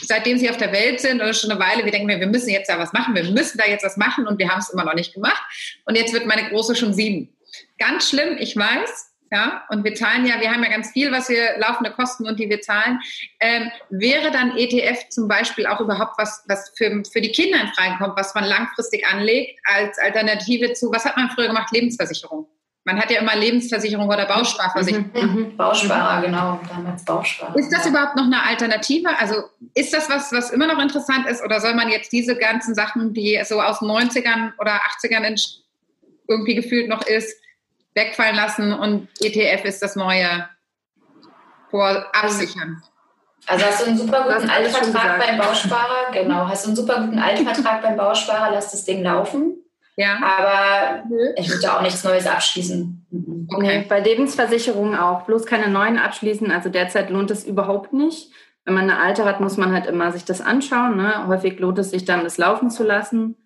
[0.02, 2.68] seitdem sie auf der Welt sind oder schon eine Weile, wir denken, wir müssen jetzt
[2.68, 4.94] da was machen, wir müssen da jetzt was machen und wir haben es immer noch
[4.94, 5.42] nicht gemacht.
[5.84, 7.34] Und jetzt wird meine Große schon sieben.
[7.78, 11.28] Ganz schlimm, ich weiß, ja, und wir zahlen ja, wir haben ja ganz viel, was
[11.28, 13.00] wir laufende Kosten und die wir zahlen.
[13.40, 17.68] Ähm, wäre dann ETF zum Beispiel auch überhaupt was, was für, für die Kinder in
[17.68, 21.72] Frage kommt, was man langfristig anlegt als Alternative zu, was hat man früher gemacht?
[21.72, 22.46] Lebensversicherung.
[22.88, 25.10] Man hat ja immer Lebensversicherung oder Bausparversicherung.
[25.12, 25.56] Mhm, mhm.
[25.58, 27.54] Bausparer, genau, damals Bausparer.
[27.54, 29.10] Ist das überhaupt noch eine Alternative?
[29.20, 29.34] Also
[29.74, 33.12] ist das was, was immer noch interessant ist oder soll man jetzt diese ganzen Sachen,
[33.12, 35.38] die so aus den 90ern oder 80ern
[36.28, 37.38] irgendwie gefühlt noch ist,
[37.94, 40.48] wegfallen lassen und ETF ist das neue
[41.70, 42.82] vor absichern.
[43.46, 47.18] Also hast du einen super guten Altvertrag beim Bausparer, genau, hast du einen super guten
[47.18, 49.57] Altvertrag beim Bausparer, lass das Ding laufen.
[49.98, 50.16] Ja.
[50.22, 51.02] Aber
[51.36, 53.04] ich würde auch nichts Neues abschließen.
[53.10, 53.48] Mhm.
[53.52, 53.78] Okay.
[53.80, 55.22] Nee, bei Lebensversicherungen auch.
[55.22, 56.52] Bloß keine neuen abschließen.
[56.52, 58.30] Also derzeit lohnt es überhaupt nicht.
[58.64, 60.96] Wenn man eine alte hat, muss man halt immer sich das anschauen.
[60.96, 61.26] Ne?
[61.26, 63.36] Häufig lohnt es sich dann, das laufen zu lassen.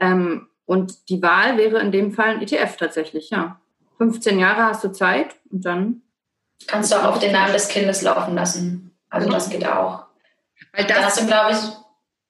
[0.00, 3.60] Ähm, und die Wahl wäre in dem Fall ein ETF tatsächlich, ja.
[3.98, 6.02] 15 Jahre hast du Zeit und dann.
[6.66, 8.96] Kannst du auch auf den Namen des Kindes laufen lassen.
[9.10, 10.06] Also das geht auch.
[10.72, 11.83] Weil das, hast du, glaube ich.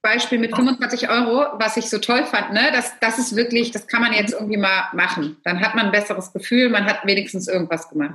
[0.04, 2.70] Beispiel mit 25 Euro, was ich so toll fand, ne?
[2.72, 5.38] Das, das ist wirklich, das kann man jetzt irgendwie mal machen.
[5.42, 8.14] Dann hat man ein besseres Gefühl, man hat wenigstens irgendwas gemacht.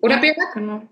[0.00, 0.36] Oder Berit?
[0.52, 0.82] Genau.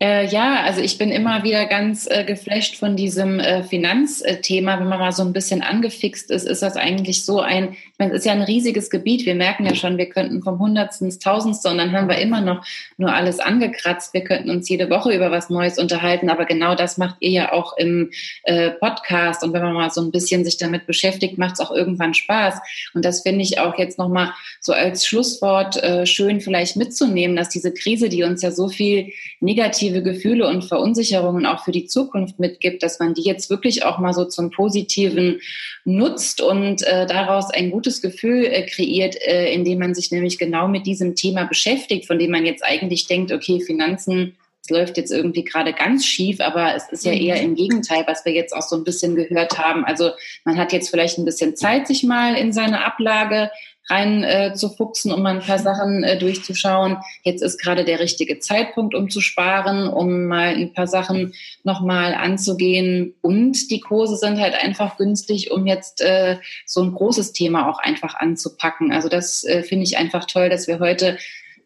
[0.00, 4.78] Äh, ja, also ich bin immer wieder ganz äh, geflasht von diesem äh, Finanzthema.
[4.78, 8.20] Wenn man mal so ein bisschen angefixt ist, ist das eigentlich so ein, meine, es
[8.20, 9.26] ist ja ein riesiges Gebiet.
[9.26, 12.40] Wir merken ja schon, wir könnten vom Hundertsten ins Tausendste und dann haben wir immer
[12.40, 12.64] noch
[12.96, 14.14] nur alles angekratzt.
[14.14, 17.52] Wir könnten uns jede Woche über was Neues unterhalten, aber genau das macht ihr ja
[17.52, 18.10] auch im
[18.44, 19.42] äh, Podcast.
[19.42, 22.58] Und wenn man mal so ein bisschen sich damit beschäftigt, macht es auch irgendwann Spaß.
[22.94, 27.48] Und das finde ich auch jetzt nochmal so als Schlusswort äh, schön vielleicht mitzunehmen, dass
[27.48, 31.86] diese Krise, die uns ja so viel negativ negative Gefühle und Verunsicherungen auch für die
[31.86, 35.40] Zukunft mitgibt, dass man die jetzt wirklich auch mal so zum Positiven
[35.84, 40.68] nutzt und äh, daraus ein gutes Gefühl äh, kreiert, äh, indem man sich nämlich genau
[40.68, 44.36] mit diesem Thema beschäftigt, von dem man jetzt eigentlich denkt, okay, Finanzen
[44.68, 47.42] es läuft jetzt irgendwie gerade ganz schief, aber es ist ja eher mhm.
[47.42, 49.84] im Gegenteil, was wir jetzt auch so ein bisschen gehört haben.
[49.84, 50.10] Also
[50.44, 53.50] man hat jetzt vielleicht ein bisschen Zeit, sich mal in seine Ablage
[53.88, 56.98] rein äh, zu fuchsen, um mal ein paar Sachen äh, durchzuschauen.
[57.22, 61.34] Jetzt ist gerade der richtige Zeitpunkt, um zu sparen, um mal ein paar Sachen
[61.64, 63.14] nochmal anzugehen.
[63.22, 67.78] Und die Kurse sind halt einfach günstig, um jetzt äh, so ein großes Thema auch
[67.78, 68.92] einfach anzupacken.
[68.92, 71.18] Also das äh, finde ich einfach toll, dass wir heute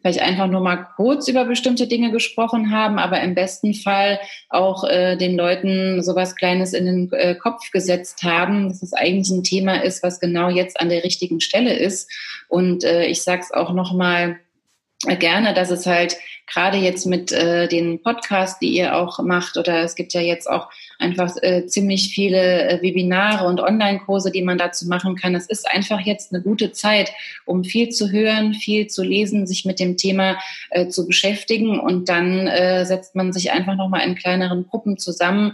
[0.03, 4.83] vielleicht einfach nur mal kurz über bestimmte Dinge gesprochen haben, aber im besten Fall auch
[4.83, 9.43] äh, den Leuten sowas Kleines in den äh, Kopf gesetzt haben, dass es eigentlich ein
[9.43, 12.11] Thema ist, was genau jetzt an der richtigen Stelle ist.
[12.49, 14.39] Und äh, ich sage es auch noch mal
[15.07, 19.83] gerne, dass es halt gerade jetzt mit äh, den Podcasts, die ihr auch macht, oder
[19.83, 24.57] es gibt ja jetzt auch einfach äh, ziemlich viele äh, Webinare und Online-Kurse, die man
[24.57, 25.35] dazu machen kann.
[25.35, 27.11] Es ist einfach jetzt eine gute Zeit,
[27.45, 30.37] um viel zu hören, viel zu lesen, sich mit dem Thema
[30.69, 35.53] äh, zu beschäftigen und dann äh, setzt man sich einfach nochmal in kleineren Gruppen zusammen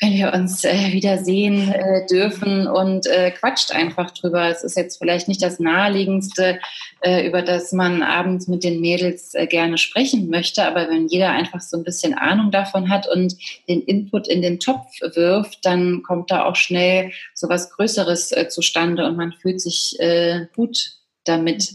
[0.00, 4.44] wenn wir uns äh, wieder sehen äh, dürfen und äh, quatscht einfach drüber.
[4.44, 6.60] Es ist jetzt vielleicht nicht das naheliegendste,
[7.00, 11.30] äh, über das man abends mit den Mädels äh, gerne sprechen möchte, aber wenn jeder
[11.30, 13.36] einfach so ein bisschen Ahnung davon hat und
[13.68, 18.48] den Input in den Topf wirft, dann kommt da auch schnell so was Größeres äh,
[18.48, 20.90] zustande und man fühlt sich äh, gut
[21.24, 21.72] damit.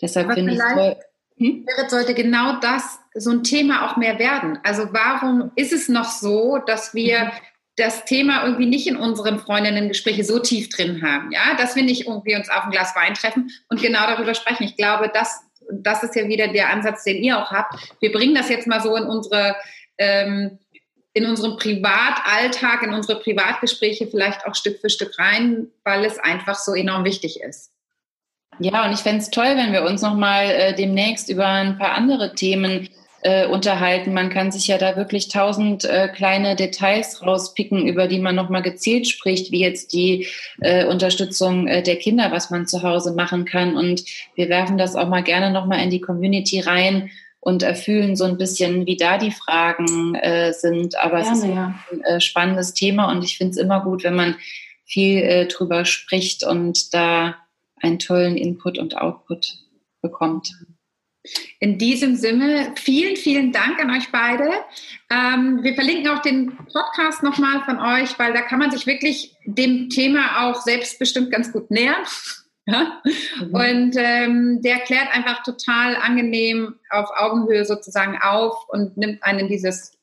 [0.00, 0.96] Deshalb finde ich toll.
[1.36, 1.66] Hm?
[1.88, 4.58] sollte genau das so ein Thema auch mehr werden?
[4.62, 7.30] Also warum ist es noch so, dass wir mhm.
[7.80, 12.06] Das Thema irgendwie nicht in unseren Freundinnen-Gespräche so tief drin haben, ja, dass wir nicht
[12.06, 14.64] irgendwie uns auf ein Glas Wein treffen und genau darüber sprechen.
[14.64, 15.40] Ich glaube, das,
[15.72, 17.74] das ist ja wieder der Ansatz, den ihr auch habt.
[18.00, 19.56] Wir bringen das jetzt mal so in unsere
[19.98, 20.58] ähm,
[21.12, 26.56] in unserem Privatalltag, in unsere Privatgespräche vielleicht auch Stück für Stück rein, weil es einfach
[26.56, 27.72] so enorm wichtig ist.
[28.60, 31.92] Ja, und ich fände es toll, wenn wir uns nochmal äh, demnächst über ein paar
[31.92, 32.88] andere Themen
[33.22, 34.14] äh, unterhalten.
[34.14, 38.62] Man kann sich ja da wirklich tausend äh, kleine Details rauspicken, über die man nochmal
[38.62, 40.26] gezielt spricht, wie jetzt die
[40.60, 43.76] äh, Unterstützung äh, der Kinder, was man zu Hause machen kann.
[43.76, 44.04] Und
[44.34, 47.10] wir werfen das auch mal gerne nochmal in die Community rein
[47.40, 50.98] und erfüllen so ein bisschen, wie da die Fragen äh, sind.
[50.98, 51.74] Aber Gerne, es ist ja.
[51.90, 54.36] ein äh, spannendes Thema und ich finde es immer gut, wenn man
[54.84, 57.36] viel äh, drüber spricht und da
[57.80, 59.58] einen tollen Input und Output
[60.02, 60.52] bekommt.
[61.58, 64.50] In diesem Sinne, vielen, vielen Dank an euch beide.
[65.10, 69.36] Ähm, wir verlinken auch den Podcast nochmal von euch, weil da kann man sich wirklich
[69.44, 72.02] dem Thema auch selbstbestimmt ganz gut nähern.
[72.66, 73.00] Ja?
[73.04, 73.54] Mhm.
[73.54, 79.98] Und ähm, der klärt einfach total angenehm auf Augenhöhe sozusagen auf und nimmt einen dieses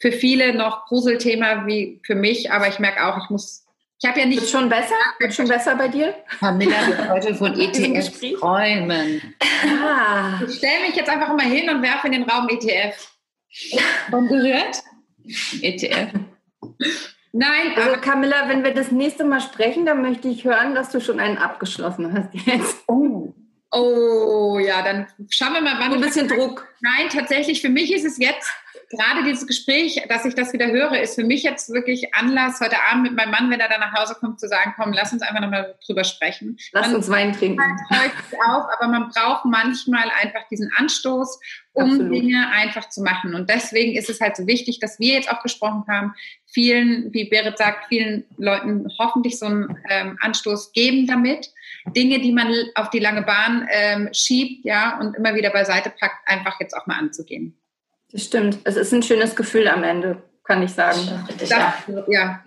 [0.00, 3.66] für viele noch Gruselthema wie für mich, aber ich merke auch, ich muss
[4.02, 4.40] ich habe ja nicht.
[4.40, 4.94] Wird schon besser?
[5.18, 6.14] Wird schon besser bei dir?
[6.38, 9.34] Camilla wird heute von ETF träumen.
[9.84, 10.40] Ah.
[10.46, 13.10] Ich stelle mich jetzt einfach mal hin und werfe in den Raum ETF.
[14.10, 14.82] Von gehört?
[15.60, 16.12] ETF.
[17.32, 21.00] Nein, also Camilla, wenn wir das nächste Mal sprechen, dann möchte ich hören, dass du
[21.00, 22.76] schon einen abgeschlossen hast jetzt.
[22.88, 23.34] Oh.
[23.72, 25.92] Oh ja, dann schauen wir mal, wann.
[25.92, 26.66] Ein bisschen Druck.
[26.80, 28.50] Nein, tatsächlich, für mich ist es jetzt
[28.90, 32.76] gerade dieses Gespräch, dass ich das wieder höre, ist für mich jetzt wirklich Anlass, heute
[32.90, 35.22] Abend mit meinem Mann, wenn er dann nach Hause kommt, zu sagen, komm, lass uns
[35.22, 36.58] einfach nochmal drüber sprechen.
[36.72, 37.60] Lass man uns Wein trinken.
[37.90, 41.38] Auf, aber man braucht manchmal einfach diesen Anstoß,
[41.72, 42.12] um Absolut.
[42.12, 43.34] Dinge einfach zu machen.
[43.34, 46.14] Und deswegen ist es halt so wichtig, dass wir jetzt auch gesprochen haben,
[46.46, 51.50] vielen, wie Berit sagt, vielen Leuten hoffentlich so einen ähm, Anstoß geben damit.
[51.92, 56.26] Dinge, die man auf die lange Bahn ähm, schiebt, ja, und immer wieder beiseite packt,
[56.26, 57.56] einfach jetzt auch mal anzugehen.
[58.12, 58.58] Das stimmt.
[58.64, 60.98] Es ist ein schönes Gefühl am Ende, kann ich sagen.
[61.38, 61.74] Das, ja.
[62.08, 62.44] ja.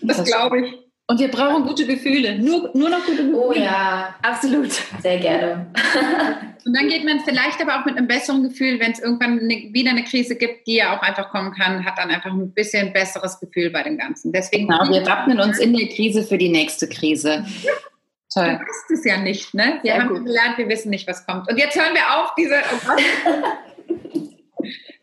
[0.00, 0.74] Das, das glaube ich.
[1.10, 2.38] Und wir brauchen gute Gefühle.
[2.38, 3.36] Nur, nur noch gute Gefühle.
[3.36, 4.70] Oh ja, absolut.
[5.02, 5.66] Sehr gerne.
[6.64, 9.72] Und dann geht man vielleicht aber auch mit einem besseren Gefühl, wenn es irgendwann eine,
[9.72, 12.92] wieder eine Krise gibt, die ja auch einfach kommen kann, hat dann einfach ein bisschen
[12.92, 14.30] besseres Gefühl bei dem Ganzen.
[14.30, 17.44] Deswegen genau, wir wappnen uns in der Krise für die nächste Krise.
[18.32, 18.58] Toll.
[18.58, 19.80] Du weißt es ja nicht, ne?
[19.82, 20.24] Wir Sehr haben gut.
[20.24, 21.50] gelernt, wir wissen nicht, was kommt.
[21.50, 22.62] Und jetzt hören wir auf, diese.
[22.72, 24.26] Oh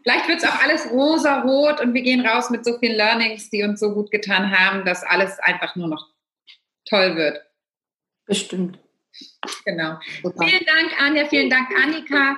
[0.04, 3.64] Vielleicht wird es auch alles rosa-rot und wir gehen raus mit so vielen Learnings, die
[3.64, 6.08] uns so gut getan haben, dass alles einfach nur noch
[6.86, 7.42] toll wird.
[8.26, 8.80] Bestimmt.
[9.66, 10.00] Genau.
[10.24, 10.46] Super.
[10.46, 11.26] Vielen Dank, Anja.
[11.26, 12.38] Vielen Dank, Annika.